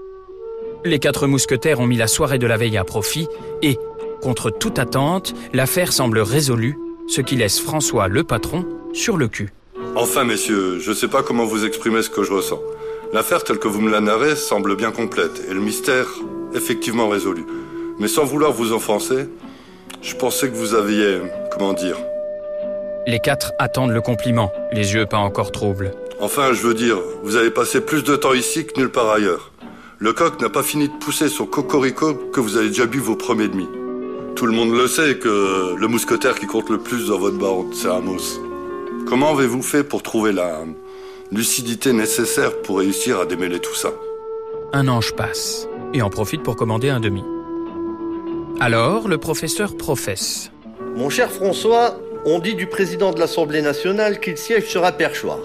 Les 0.85 0.99
quatre 0.99 1.29
mousquetaires 1.29 1.79
ont 1.79 1.87
mis 1.87 1.97
la 1.97 2.09
soirée 2.09 2.39
de 2.39 2.49
la 2.49 2.57
veille 2.57 2.77
à 2.77 2.83
profit 2.83 3.29
et, 3.63 3.79
contre 4.21 4.51
toute 4.51 4.81
attente, 4.81 5.33
l'affaire 5.53 5.93
semble 5.93 6.19
résolue, 6.19 6.77
ce 7.07 7.21
qui 7.21 7.37
laisse 7.37 7.61
François 7.61 8.09
le 8.09 8.25
patron 8.25 8.67
sur 8.93 9.17
le 9.17 9.29
cul. 9.29 9.53
Enfin, 9.97 10.25
messieurs, 10.25 10.79
je 10.79 10.91
ne 10.91 10.95
sais 10.95 11.09
pas 11.09 11.23
comment 11.23 11.45
vous 11.45 11.65
exprimer 11.65 12.03
ce 12.03 12.11
que 12.11 12.23
je 12.23 12.33
ressens. 12.33 12.61
L'affaire 13.13 13.43
telle 13.43 13.59
que 13.59 13.67
vous 13.67 13.81
me 13.81 13.91
la 13.91 14.01
narrez 14.01 14.37
semble 14.37 14.77
bien 14.77 14.93
complète 14.93 15.43
et 15.49 15.53
le 15.53 15.61
mystère 15.61 16.07
effectivement 16.55 17.09
résolu. 17.09 17.45
Mais 17.99 18.07
sans 18.07 18.25
vouloir 18.25 18.53
vous 18.53 18.73
offenser, 18.73 19.29
je 20.01 20.15
pensais 20.15 20.49
que 20.49 20.55
vous 20.55 20.75
aviez, 20.75 21.19
comment 21.53 21.73
dire... 21.73 21.97
Les 23.07 23.19
quatre 23.19 23.53
attendent 23.59 23.91
le 23.91 24.01
compliment, 24.01 24.53
les 24.73 24.95
yeux 24.95 25.07
pas 25.07 25.19
encore 25.19 25.51
troubles. 25.51 25.93
Enfin, 26.21 26.53
je 26.53 26.63
veux 26.63 26.75
dire, 26.75 26.99
vous 27.25 27.35
avez 27.35 27.51
passé 27.51 27.81
plus 27.81 28.05
de 28.05 28.15
temps 28.15 28.35
ici 28.35 28.67
que 28.67 28.79
nulle 28.79 28.91
part 28.91 29.11
ailleurs. 29.11 29.51
Le 29.99 30.13
coq 30.13 30.41
n'a 30.41 30.51
pas 30.51 30.63
fini 30.63 30.89
de 30.89 30.95
pousser 31.01 31.29
son 31.29 31.47
cocorico 31.47 32.15
que 32.33 32.41
vous 32.41 32.57
avez 32.57 32.69
déjà 32.69 32.87
bu 32.87 33.01
vos 33.01 33.17
premiers 33.17 33.49
demi. 33.49 33.69
Tout 34.37 34.47
le 34.47 34.53
monde 34.53 34.73
le 34.73 34.87
sait 34.87 35.19
que 35.19 35.75
le 35.77 35.89
mousquetaire 35.89 36.39
qui 36.39 36.47
compte 36.47 36.71
le 36.71 36.79
plus 36.79 37.09
dans 37.09 37.19
votre 37.19 37.37
bande, 37.37 37.75
c'est 37.75 37.89
Amos. 37.89 38.41
Comment 39.07 39.31
avez-vous 39.31 39.63
fait 39.63 39.85
pour 39.85 40.03
trouver 40.03 40.33
la 40.33 40.61
lucidité 41.33 41.93
nécessaire 41.93 42.63
pour 42.63 42.79
réussir 42.79 43.21
à 43.21 43.27
démêler 43.27 43.59
tout 43.59 43.75
ça 43.75 43.93
Un 44.73 44.89
ange 44.89 45.15
passe 45.15 45.67
et 45.93 46.03
en 46.03 46.11
profite 46.11 46.43
pour 46.43 46.57
commander 46.57 46.89
un 46.89 47.01
demi. 47.01 47.25
Alors, 48.61 49.09
le 49.09 49.19
professeur 49.19 49.77
professe. 49.77 50.51
Mon 50.97 51.09
cher 51.11 51.31
François, 51.31 51.99
on 52.25 52.39
dit 52.39 52.55
du 52.55 52.67
président 52.67 53.13
de 53.13 53.19
l'Assemblée 53.19 53.63
nationale 53.63 54.21
qu'il 54.21 54.37
siège 54.37 54.67
sur 54.67 54.85
un 54.85 54.93
perchoir. 54.93 55.39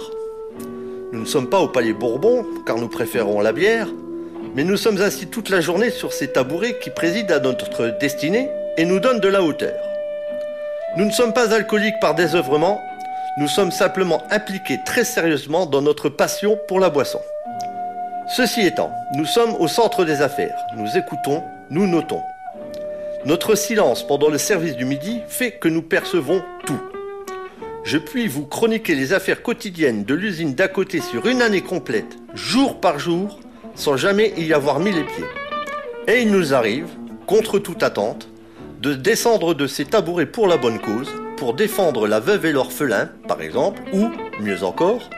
Nous 1.11 1.21
ne 1.21 1.25
sommes 1.25 1.49
pas 1.49 1.59
au 1.59 1.67
Palais 1.67 1.93
Bourbon, 1.93 2.45
car 2.65 2.77
nous 2.77 2.89
préférons 2.89 3.39
la 3.41 3.53
bière, 3.53 3.87
mais 4.55 4.63
nous 4.63 4.77
sommes 4.77 5.01
assis 5.01 5.27
toute 5.27 5.49
la 5.49 5.61
journée 5.61 5.89
sur 5.89 6.13
ces 6.13 6.31
tabourets 6.31 6.77
qui 6.79 6.89
président 6.89 7.35
à 7.35 7.39
notre 7.39 7.97
destinée 7.99 8.49
et 8.77 8.85
nous 8.85 8.99
donnent 8.99 9.19
de 9.19 9.27
la 9.27 9.41
hauteur. 9.41 9.75
Nous 10.97 11.05
ne 11.05 11.11
sommes 11.11 11.33
pas 11.33 11.53
alcooliques 11.53 11.99
par 11.99 12.15
désœuvrement, 12.15 12.81
nous 13.37 13.47
sommes 13.49 13.71
simplement 13.71 14.23
impliqués 14.31 14.79
très 14.85 15.03
sérieusement 15.03 15.65
dans 15.65 15.81
notre 15.81 16.07
passion 16.07 16.57
pour 16.69 16.79
la 16.79 16.89
boisson. 16.89 17.19
Ceci 18.33 18.61
étant, 18.61 18.91
nous 19.13 19.25
sommes 19.25 19.55
au 19.59 19.67
centre 19.67 20.05
des 20.05 20.21
affaires. 20.21 20.57
Nous 20.77 20.97
écoutons, 20.97 21.43
nous 21.69 21.85
notons. 21.85 22.21
Notre 23.25 23.55
silence 23.55 24.07
pendant 24.07 24.29
le 24.29 24.37
service 24.37 24.77
du 24.77 24.85
midi 24.85 25.19
fait 25.27 25.51
que 25.51 25.67
nous 25.67 25.81
percevons 25.81 26.41
tout. 26.65 26.79
Je 27.83 27.97
puis 27.97 28.27
vous 28.27 28.45
chroniquer 28.45 28.95
les 28.95 29.11
affaires 29.11 29.43
quotidiennes 29.43 30.05
de 30.05 30.15
l'usine 30.15 30.55
d'à 30.55 30.69
côté 30.69 31.01
sur 31.01 31.27
une 31.27 31.41
année 31.41 31.61
complète, 31.61 32.17
jour 32.33 32.79
par 32.79 32.99
jour, 32.99 33.39
sans 33.75 33.97
jamais 33.97 34.33
y 34.37 34.53
avoir 34.53 34.79
mis 34.79 34.93
les 34.93 35.03
pieds. 35.03 35.25
Et 36.07 36.21
il 36.21 36.31
nous 36.31 36.53
arrive, 36.53 36.87
contre 37.27 37.59
toute 37.59 37.83
attente, 37.83 38.29
de 38.81 38.93
descendre 38.93 39.53
de 39.53 39.67
ces 39.67 39.85
tabourets 39.85 40.25
pour 40.25 40.47
la 40.47 40.57
bonne 40.57 40.79
cause, 40.79 41.11
pour 41.37 41.53
défendre 41.53 42.07
la 42.07 42.19
veuve 42.19 42.45
et 42.45 42.51
l'orphelin, 42.51 43.09
par 43.27 43.41
exemple, 43.41 43.81
ou, 43.93 44.09
mieux 44.39 44.63
encore, 44.63 45.09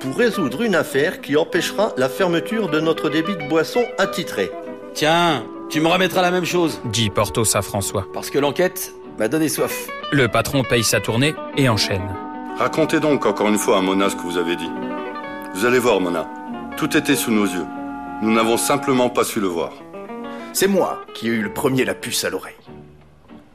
pour 0.00 0.16
résoudre 0.16 0.62
une 0.62 0.74
affaire 0.74 1.20
qui 1.20 1.36
empêchera 1.36 1.92
la 1.96 2.08
fermeture 2.08 2.68
de 2.68 2.80
notre 2.80 3.08
débit 3.08 3.36
de 3.36 3.48
boisson 3.48 3.84
attitré. 3.98 4.50
Tiens, 4.94 5.44
tu 5.70 5.80
me 5.80 5.88
remettras 5.88 6.22
la 6.22 6.30
même 6.30 6.44
chose, 6.44 6.80
dit 6.86 7.08
Porthos 7.08 7.54
à 7.56 7.62
François. 7.62 8.06
Parce 8.12 8.30
que 8.30 8.38
l'enquête 8.38 8.92
m'a 9.18 9.28
donné 9.28 9.48
soif. 9.48 9.88
Le 10.10 10.28
patron 10.28 10.64
paye 10.64 10.84
sa 10.84 11.00
tournée 11.00 11.34
et 11.56 11.68
enchaîne. 11.68 12.14
Racontez 12.58 13.00
donc 13.00 13.24
encore 13.24 13.48
une 13.48 13.58
fois 13.58 13.78
à 13.78 13.80
Mona 13.80 14.10
ce 14.10 14.16
que 14.16 14.22
vous 14.22 14.38
avez 14.38 14.56
dit. 14.56 14.70
Vous 15.54 15.64
allez 15.64 15.78
voir, 15.78 16.00
Mona. 16.00 16.28
Tout 16.76 16.96
était 16.96 17.16
sous 17.16 17.30
nos 17.30 17.46
yeux. 17.46 17.66
Nous 18.22 18.32
n'avons 18.32 18.56
simplement 18.56 19.08
pas 19.08 19.24
su 19.24 19.40
le 19.40 19.46
voir. 19.46 19.72
C'est 20.52 20.66
moi 20.66 21.00
qui 21.14 21.28
ai 21.28 21.30
eu 21.30 21.42
le 21.42 21.52
premier 21.52 21.84
la 21.84 21.94
puce 21.94 22.24
à 22.24 22.30
l'oreille. 22.30 22.54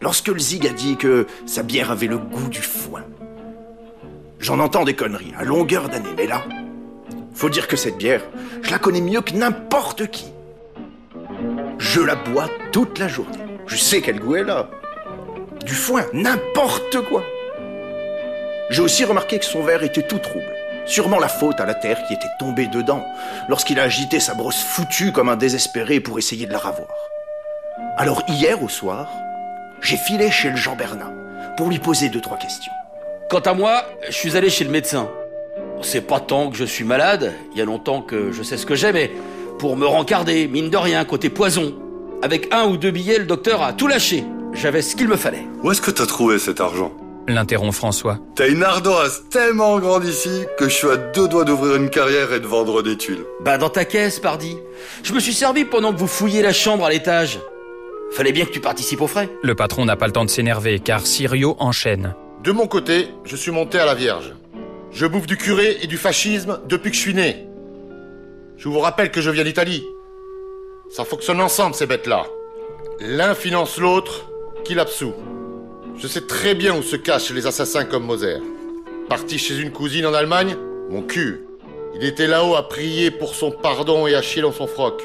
Lorsque 0.07 0.29
le 0.29 0.39
zig 0.39 0.65
a 0.65 0.69
dit 0.69 0.95
que 0.95 1.27
sa 1.45 1.63
bière 1.63 1.91
avait 1.91 2.07
le 2.07 2.17
goût 2.17 2.47
du 2.47 2.61
foin. 2.61 3.03
J'en 4.39 4.59
entends 4.59 4.85
des 4.85 4.95
conneries 4.95 5.33
à 5.37 5.43
longueur 5.43 5.89
d'année, 5.89 6.13
mais 6.15 6.27
là, 6.27 6.45
faut 7.33 7.49
dire 7.49 7.67
que 7.67 7.75
cette 7.75 7.97
bière, 7.97 8.21
je 8.61 8.71
la 8.71 8.79
connais 8.79 9.01
mieux 9.01 9.19
que 9.19 9.33
n'importe 9.33 10.09
qui. 10.09 10.27
Je 11.77 11.99
la 11.99 12.15
bois 12.15 12.47
toute 12.71 12.99
la 12.99 13.09
journée. 13.09 13.37
Je 13.65 13.75
sais 13.75 13.99
quel 13.99 14.21
goût 14.21 14.37
elle 14.37 14.49
a. 14.49 14.69
Du 15.65 15.73
foin, 15.73 16.05
n'importe 16.13 17.01
quoi. 17.09 17.25
J'ai 18.69 18.81
aussi 18.81 19.03
remarqué 19.03 19.39
que 19.39 19.45
son 19.45 19.61
verre 19.61 19.83
était 19.83 20.07
tout 20.07 20.19
trouble. 20.19 20.53
Sûrement 20.85 21.19
la 21.19 21.27
faute 21.27 21.59
à 21.59 21.65
la 21.65 21.73
terre 21.73 22.01
qui 22.07 22.13
était 22.13 22.31
tombée 22.39 22.67
dedans 22.67 23.05
lorsqu'il 23.49 23.77
a 23.77 23.83
agité 23.83 24.21
sa 24.21 24.35
brosse 24.35 24.63
foutue 24.63 25.11
comme 25.11 25.27
un 25.27 25.35
désespéré 25.35 25.99
pour 25.99 26.17
essayer 26.17 26.45
de 26.45 26.53
la 26.53 26.59
ravoir. 26.59 26.87
Alors 27.97 28.23
hier 28.29 28.63
au 28.63 28.69
soir, 28.69 29.09
j'ai 29.81 29.97
filé 29.97 30.31
chez 30.31 30.49
le 30.49 30.55
Jean 30.55 30.75
Bernat 30.75 31.11
pour 31.55 31.69
lui 31.69 31.79
poser 31.79 32.09
deux 32.09 32.21
trois 32.21 32.37
questions. 32.37 32.71
Quant 33.29 33.39
à 33.39 33.53
moi, 33.53 33.83
je 34.07 34.13
suis 34.13 34.37
allé 34.37 34.49
chez 34.49 34.63
le 34.63 34.69
médecin. 34.69 35.09
C'est 35.81 36.01
pas 36.01 36.19
tant 36.19 36.49
que 36.49 36.57
je 36.57 36.63
suis 36.63 36.83
malade, 36.83 37.33
il 37.51 37.57
y 37.59 37.61
a 37.61 37.65
longtemps 37.65 38.01
que 38.01 38.31
je 38.31 38.41
sais 38.41 38.57
ce 38.57 38.65
que 38.65 38.75
j'ai, 38.75 38.91
mais 38.91 39.11
pour 39.59 39.75
me 39.75 39.85
rencarder, 39.85 40.47
mine 40.47 40.69
de 40.69 40.77
rien, 40.77 41.03
côté 41.05 41.29
poison. 41.29 41.73
Avec 42.21 42.53
un 42.53 42.65
ou 42.65 42.77
deux 42.77 42.91
billets, 42.91 43.19
le 43.19 43.25
docteur 43.25 43.61
a 43.61 43.73
tout 43.73 43.87
lâché. 43.87 44.23
J'avais 44.53 44.81
ce 44.81 44.95
qu'il 44.95 45.07
me 45.07 45.17
fallait. 45.17 45.45
Où 45.61 45.71
est-ce 45.71 45.81
que 45.81 45.91
t'as 45.91 46.05
trouvé 46.05 46.39
cet 46.39 46.61
argent? 46.61 46.91
L'interrompt 47.27 47.75
François. 47.75 48.19
T'as 48.35 48.47
une 48.47 48.63
ardoise 48.63 49.25
tellement 49.29 49.77
grande 49.79 50.05
ici 50.05 50.45
que 50.57 50.69
je 50.69 50.73
suis 50.73 50.87
à 50.87 50.95
deux 50.95 51.27
doigts 51.27 51.43
d'ouvrir 51.43 51.75
une 51.75 51.89
carrière 51.89 52.31
et 52.33 52.39
de 52.39 52.47
vendre 52.47 52.81
des 52.81 52.97
tuiles. 52.97 53.25
Bah 53.41 53.57
dans 53.57 53.69
ta 53.69 53.83
caisse, 53.83 54.19
pardi. 54.19 54.57
Je 55.03 55.13
me 55.13 55.19
suis 55.19 55.33
servi 55.33 55.65
pendant 55.65 55.91
que 55.93 55.99
vous 55.99 56.07
fouilliez 56.07 56.41
la 56.41 56.53
chambre 56.53 56.85
à 56.85 56.89
l'étage. 56.89 57.39
Fallait 58.11 58.31
bien 58.31 58.45
que 58.45 58.51
tu 58.51 58.59
participes 58.59 59.01
aux 59.01 59.07
frais. 59.07 59.29
Le 59.43 59.55
patron 59.55 59.85
n'a 59.85 59.95
pas 59.95 60.07
le 60.07 60.13
temps 60.13 60.25
de 60.25 60.29
s'énerver 60.29 60.79
car 60.79 61.05
Sirio 61.05 61.55
enchaîne. 61.59 62.15
De 62.43 62.51
mon 62.51 62.67
côté, 62.67 63.09
je 63.25 63.35
suis 63.35 63.51
monté 63.51 63.79
à 63.79 63.85
la 63.85 63.95
Vierge. 63.95 64.33
Je 64.91 65.05
bouffe 65.05 65.27
du 65.27 65.37
curé 65.37 65.77
et 65.81 65.87
du 65.87 65.97
fascisme 65.97 66.59
depuis 66.67 66.91
que 66.91 66.95
je 66.95 67.01
suis 67.01 67.13
né. 67.13 67.47
Je 68.57 68.69
vous 68.69 68.79
rappelle 68.79 69.11
que 69.11 69.21
je 69.21 69.29
viens 69.29 69.43
d'Italie. 69.43 69.83
Ça 70.89 71.03
fonctionne 71.03 71.41
ensemble, 71.41 71.75
ces 71.75 71.85
bêtes-là. 71.85 72.25
L'un 72.99 73.35
finance 73.35 73.77
l'autre, 73.77 74.29
qui 74.63 74.73
l'absout. 74.73 75.13
Je 75.97 76.07
sais 76.07 76.21
très 76.21 76.55
bien 76.55 76.75
où 76.75 76.81
se 76.81 76.95
cachent 76.95 77.31
les 77.31 77.45
assassins 77.45 77.85
comme 77.85 78.05
Moser. 78.05 78.37
Parti 79.09 79.37
chez 79.37 79.59
une 79.59 79.71
cousine 79.71 80.05
en 80.05 80.13
Allemagne, 80.13 80.55
mon 80.89 81.01
cul. 81.01 81.41
Il 81.95 82.03
était 82.03 82.27
là-haut 82.27 82.55
à 82.55 82.67
prier 82.67 83.11
pour 83.11 83.35
son 83.35 83.51
pardon 83.51 84.07
et 84.07 84.15
à 84.15 84.21
chier 84.21 84.41
dans 84.41 84.51
son 84.51 84.67
froc. 84.67 85.03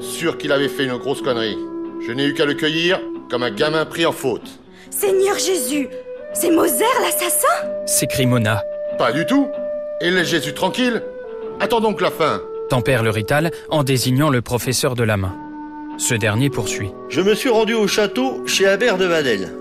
Sûr 0.00 0.38
qu'il 0.38 0.52
avait 0.52 0.68
fait 0.68 0.84
une 0.84 0.96
grosse 0.96 1.22
connerie. 1.22 1.58
Je 2.06 2.12
n'ai 2.12 2.26
eu 2.26 2.34
qu'à 2.34 2.46
le 2.46 2.54
cueillir 2.54 3.00
comme 3.30 3.42
un 3.42 3.50
gamin 3.50 3.84
pris 3.84 4.06
en 4.06 4.12
faute. 4.12 4.58
Seigneur 4.90 5.38
Jésus, 5.38 5.88
c'est 6.32 6.50
Moser 6.50 6.84
l'assassin? 7.02 7.46
S'écrie 7.86 8.26
Mona. 8.26 8.62
Pas 8.98 9.12
du 9.12 9.26
tout. 9.26 9.48
Et 10.00 10.10
laisse 10.10 10.28
Jésus 10.28 10.54
tranquille. 10.54 11.02
Attends 11.60 11.80
donc 11.80 12.00
la 12.00 12.10
fin. 12.10 12.40
Tempère 12.70 13.02
le 13.02 13.10
rital 13.10 13.50
en 13.68 13.84
désignant 13.84 14.30
le 14.30 14.40
professeur 14.40 14.94
de 14.94 15.02
la 15.02 15.16
main. 15.16 15.36
Ce 15.98 16.14
dernier 16.14 16.48
poursuit. 16.48 16.90
Je 17.10 17.20
me 17.20 17.34
suis 17.34 17.50
rendu 17.50 17.74
au 17.74 17.86
château 17.86 18.46
chez 18.46 18.66
Albert 18.66 18.96
de 18.96 19.04
Vadel. 19.04 19.52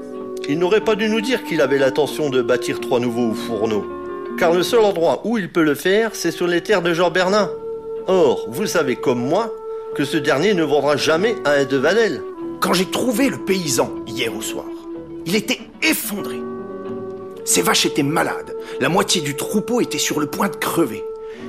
Il 0.47 0.57
n'aurait 0.59 0.81
pas 0.81 0.95
dû 0.95 1.09
nous 1.09 1.21
dire 1.21 1.43
qu'il 1.43 1.59
avait 1.59 1.77
l'intention 1.77 2.29
de 2.29 2.41
bâtir 2.41 2.79
trois 2.79 2.99
nouveaux 2.99 3.33
fourneaux. 3.33 3.85
Car 4.37 4.53
le 4.53 4.63
seul 4.63 4.79
endroit 4.79 5.21
où 5.25 5.37
il 5.37 5.51
peut 5.51 5.63
le 5.63 5.75
faire, 5.75 6.11
c'est 6.13 6.31
sur 6.31 6.47
les 6.47 6.61
terres 6.61 6.81
de 6.81 6.93
Jean 6.93 7.11
Bernin. 7.11 7.49
Or, 8.07 8.45
vous 8.47 8.65
savez 8.65 8.95
comme 8.95 9.19
moi 9.19 9.53
que 9.99 10.05
ce 10.05 10.15
dernier 10.15 10.53
ne 10.53 10.63
vendra 10.63 10.95
jamais 10.95 11.35
à 11.43 11.55
un 11.55 11.65
de 11.65 11.75
Vadel. 11.75 12.21
Quand 12.61 12.71
j'ai 12.71 12.89
trouvé 12.89 13.27
le 13.27 13.37
paysan 13.37 13.93
hier 14.07 14.33
au 14.33 14.41
soir, 14.41 14.63
il 15.25 15.35
était 15.35 15.59
effondré. 15.83 16.37
Ses 17.43 17.61
vaches 17.61 17.85
étaient 17.85 18.01
malades. 18.01 18.55
La 18.79 18.87
moitié 18.87 19.19
du 19.19 19.35
troupeau 19.35 19.81
était 19.81 19.97
sur 19.97 20.21
le 20.21 20.27
point 20.27 20.47
de 20.47 20.55
crever. 20.55 21.03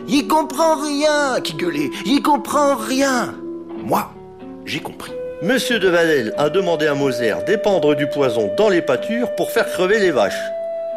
Il 0.09 0.27
comprend 0.27 0.75
rien, 0.83 1.41
qui 1.41 1.55
gueulait. 1.55 1.91
Il 2.05 2.23
comprend 2.23 2.75
rien. 2.75 3.37
Moi, 3.85 4.13
j'ai 4.65 4.81
compris. 4.81 5.13
Monsieur 5.43 5.79
de 5.79 5.89
Vadel 5.89 6.35
a 6.37 6.51
demandé 6.51 6.89
à 6.89 6.95
Moser 6.95 7.37
d'épandre 7.47 7.95
du 7.95 8.09
poison 8.09 8.51
dans 8.59 8.69
les 8.69 8.83
pâtures 8.83 9.33
pour 9.37 9.53
faire 9.53 9.71
crever 9.71 10.01
les 10.01 10.11
vaches. 10.11 10.43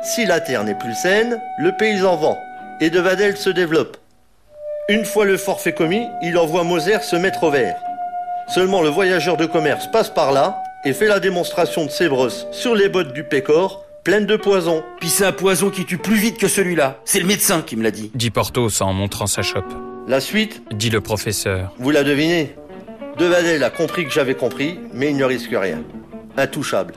Si 0.03 0.25
la 0.25 0.39
terre 0.39 0.63
n'est 0.63 0.79
plus 0.79 0.95
saine, 0.95 1.39
le 1.59 1.69
paysan 1.77 2.15
vend 2.15 2.39
et 2.81 2.89
de 2.89 2.99
Vadel 2.99 3.37
se 3.37 3.51
développe. 3.51 3.97
Une 4.89 5.05
fois 5.05 5.25
le 5.25 5.37
forfait 5.37 5.73
commis, 5.73 6.05
il 6.21 6.37
envoie 6.37 6.63
Moser 6.63 6.99
se 7.01 7.15
mettre 7.15 7.43
au 7.43 7.51
vert. 7.51 7.75
Seulement 8.53 8.81
le 8.81 8.89
voyageur 8.89 9.37
de 9.37 9.45
commerce 9.45 9.87
passe 9.89 10.09
par 10.09 10.31
là 10.33 10.61
et 10.83 10.91
fait 10.93 11.07
la 11.07 11.19
démonstration 11.21 11.85
de 11.85 11.89
ses 11.89 12.09
brosses 12.09 12.45
sur 12.51 12.75
les 12.75 12.89
bottes 12.89 13.13
du 13.13 13.23
pécor, 13.23 13.85
pleines 14.03 14.25
de 14.25 14.35
poison. 14.35 14.83
Puis 14.99 15.09
c'est 15.09 15.25
un 15.25 15.31
poison 15.31 15.69
qui 15.69 15.85
tue 15.85 15.97
plus 15.97 16.15
vite 16.17 16.37
que 16.37 16.49
celui-là. 16.49 16.97
C'est 17.05 17.21
le 17.21 17.25
médecin 17.25 17.61
qui 17.61 17.77
me 17.77 17.83
l'a 17.83 17.91
dit. 17.91 18.11
Dit 18.13 18.29
Porthos 18.29 18.81
en 18.81 18.91
montrant 18.91 19.27
sa 19.27 19.41
chope. 19.41 19.73
La 20.07 20.19
suite, 20.19 20.61
Dit 20.73 20.89
le 20.89 20.99
professeur. 20.99 21.71
vous 21.79 21.91
la 21.91 22.03
devinez. 22.03 22.53
De 23.17 23.25
Vadel 23.25 23.63
a 23.63 23.69
compris 23.69 24.03
que 24.05 24.11
j'avais 24.11 24.35
compris, 24.35 24.79
mais 24.91 25.11
il 25.11 25.17
ne 25.17 25.23
risque 25.23 25.51
rien. 25.53 25.81
Intouchable. 26.35 26.95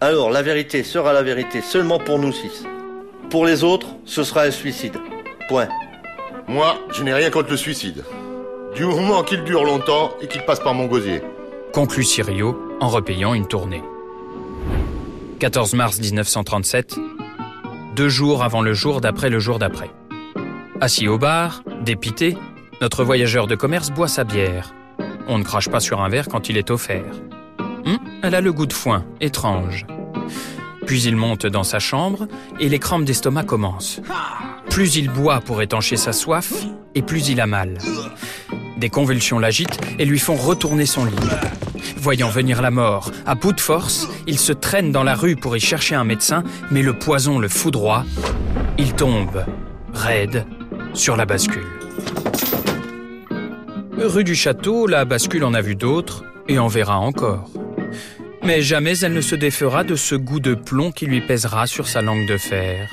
Alors 0.00 0.30
la 0.30 0.42
vérité 0.42 0.82
sera 0.82 1.12
la 1.12 1.22
vérité 1.22 1.60
seulement 1.60 1.98
pour 2.00 2.18
nous 2.18 2.32
six. 2.32 2.64
Pour 3.30 3.46
les 3.46 3.62
autres, 3.62 3.88
ce 4.06 4.24
sera 4.24 4.42
un 4.42 4.50
suicide. 4.50 4.94
Point. 5.48 5.68
Moi, 6.48 6.78
je 6.92 7.02
n'ai 7.02 7.12
rien 7.12 7.30
contre 7.30 7.50
le 7.50 7.58
suicide. 7.58 8.04
Du 8.74 8.86
moment 8.86 9.22
qu'il 9.22 9.44
dure 9.44 9.64
longtemps 9.64 10.14
et 10.22 10.28
qu'il 10.28 10.42
passe 10.46 10.60
par 10.60 10.72
mon 10.72 10.86
gosier. 10.86 11.20
Conclut 11.74 12.04
Sirio 12.04 12.58
en 12.80 12.88
repayant 12.88 13.34
une 13.34 13.46
tournée. 13.46 13.82
14 15.40 15.74
mars 15.74 16.00
1937, 16.00 16.96
deux 17.94 18.08
jours 18.08 18.42
avant 18.42 18.62
le 18.62 18.72
jour 18.72 19.02
d'après 19.02 19.28
le 19.28 19.38
jour 19.38 19.58
d'après. 19.58 19.90
Assis 20.80 21.06
au 21.06 21.18
bar, 21.18 21.62
dépité, 21.82 22.38
notre 22.80 23.04
voyageur 23.04 23.46
de 23.46 23.54
commerce 23.54 23.90
boit 23.90 24.08
sa 24.08 24.24
bière. 24.24 24.72
On 25.28 25.36
ne 25.36 25.44
crache 25.44 25.68
pas 25.68 25.80
sur 25.80 26.00
un 26.00 26.08
verre 26.08 26.28
quand 26.28 26.48
il 26.48 26.56
est 26.56 26.70
offert. 26.70 27.12
Hum, 27.84 27.98
elle 28.22 28.34
a 28.34 28.40
le 28.40 28.54
goût 28.54 28.66
de 28.66 28.72
foin, 28.72 29.04
étrange. 29.20 29.86
Puis 30.86 31.02
il 31.02 31.14
monte 31.16 31.44
dans 31.44 31.64
sa 31.64 31.78
chambre 31.78 32.26
et 32.58 32.70
les 32.70 32.78
crampes 32.78 33.04
d'estomac 33.04 33.44
commencent. 33.44 34.00
Plus 34.78 34.94
il 34.94 35.10
boit 35.10 35.40
pour 35.40 35.60
étancher 35.60 35.96
sa 35.96 36.12
soif, 36.12 36.52
et 36.94 37.02
plus 37.02 37.30
il 37.30 37.40
a 37.40 37.48
mal. 37.48 37.78
Des 38.76 38.88
convulsions 38.88 39.40
l'agitent 39.40 39.76
et 39.98 40.04
lui 40.04 40.20
font 40.20 40.36
retourner 40.36 40.86
son 40.86 41.04
lit. 41.04 41.16
Voyant 41.96 42.28
venir 42.28 42.62
la 42.62 42.70
mort, 42.70 43.10
à 43.26 43.34
bout 43.34 43.52
de 43.52 43.60
force, 43.60 44.06
il 44.28 44.38
se 44.38 44.52
traîne 44.52 44.92
dans 44.92 45.02
la 45.02 45.16
rue 45.16 45.34
pour 45.34 45.56
y 45.56 45.60
chercher 45.60 45.96
un 45.96 46.04
médecin, 46.04 46.44
mais 46.70 46.82
le 46.82 46.92
poison 46.92 47.40
le 47.40 47.48
foudroie. 47.48 48.04
Il 48.78 48.92
tombe, 48.92 49.44
raide, 49.92 50.46
sur 50.94 51.16
la 51.16 51.26
bascule. 51.26 51.66
Rue 53.96 54.22
du 54.22 54.36
Château, 54.36 54.86
la 54.86 55.04
bascule 55.04 55.42
en 55.42 55.54
a 55.54 55.60
vu 55.60 55.74
d'autres 55.74 56.22
et 56.46 56.60
en 56.60 56.68
verra 56.68 57.00
encore. 57.00 57.50
Mais 58.44 58.62
jamais 58.62 58.96
elle 59.00 59.12
ne 59.12 59.22
se 59.22 59.34
défera 59.34 59.82
de 59.82 59.96
ce 59.96 60.14
goût 60.14 60.38
de 60.38 60.54
plomb 60.54 60.92
qui 60.92 61.06
lui 61.06 61.20
pèsera 61.20 61.66
sur 61.66 61.88
sa 61.88 62.00
langue 62.00 62.28
de 62.28 62.36
fer. 62.36 62.88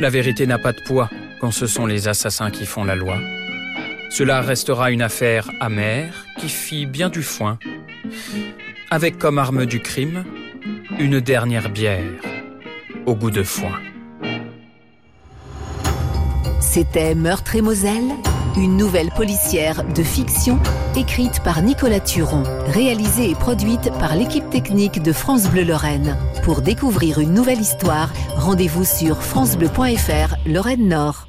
La 0.00 0.10
vérité 0.10 0.46
n'a 0.46 0.58
pas 0.58 0.72
de 0.72 0.80
poids 0.80 1.10
quand 1.40 1.50
ce 1.50 1.66
sont 1.66 1.86
les 1.86 2.08
assassins 2.08 2.50
qui 2.50 2.66
font 2.66 2.84
la 2.84 2.94
loi. 2.94 3.18
Cela 4.10 4.40
restera 4.40 4.90
une 4.90 5.02
affaire 5.02 5.50
amère 5.60 6.24
qui 6.38 6.48
fit 6.48 6.86
bien 6.86 7.10
du 7.10 7.22
foin, 7.22 7.58
avec 8.90 9.18
comme 9.18 9.38
arme 9.38 9.66
du 9.66 9.80
crime 9.80 10.24
une 10.98 11.20
dernière 11.20 11.68
bière 11.68 12.02
au 13.06 13.14
goût 13.14 13.30
de 13.30 13.42
foin. 13.42 13.78
C'était 16.60 17.14
Meurtre 17.14 17.56
et 17.56 17.62
Moselle, 17.62 18.12
une 18.62 18.76
nouvelle 18.76 19.10
policière 19.10 19.84
de 19.84 20.02
fiction 20.02 20.58
écrite 20.96 21.40
par 21.42 21.62
Nicolas 21.62 22.00
Turon, 22.00 22.42
réalisée 22.66 23.30
et 23.30 23.34
produite 23.34 23.90
par 23.98 24.16
l'équipe 24.16 24.48
technique 24.50 25.02
de 25.02 25.12
France 25.12 25.48
Bleu 25.48 25.64
Lorraine. 25.64 26.16
Pour 26.42 26.62
découvrir 26.62 27.20
une 27.20 27.34
nouvelle 27.34 27.60
histoire, 27.60 28.12
rendez-vous 28.36 28.84
sur 28.84 29.22
francebleu.fr 29.22 30.34
Lorraine 30.46 30.88
Nord. 30.88 31.27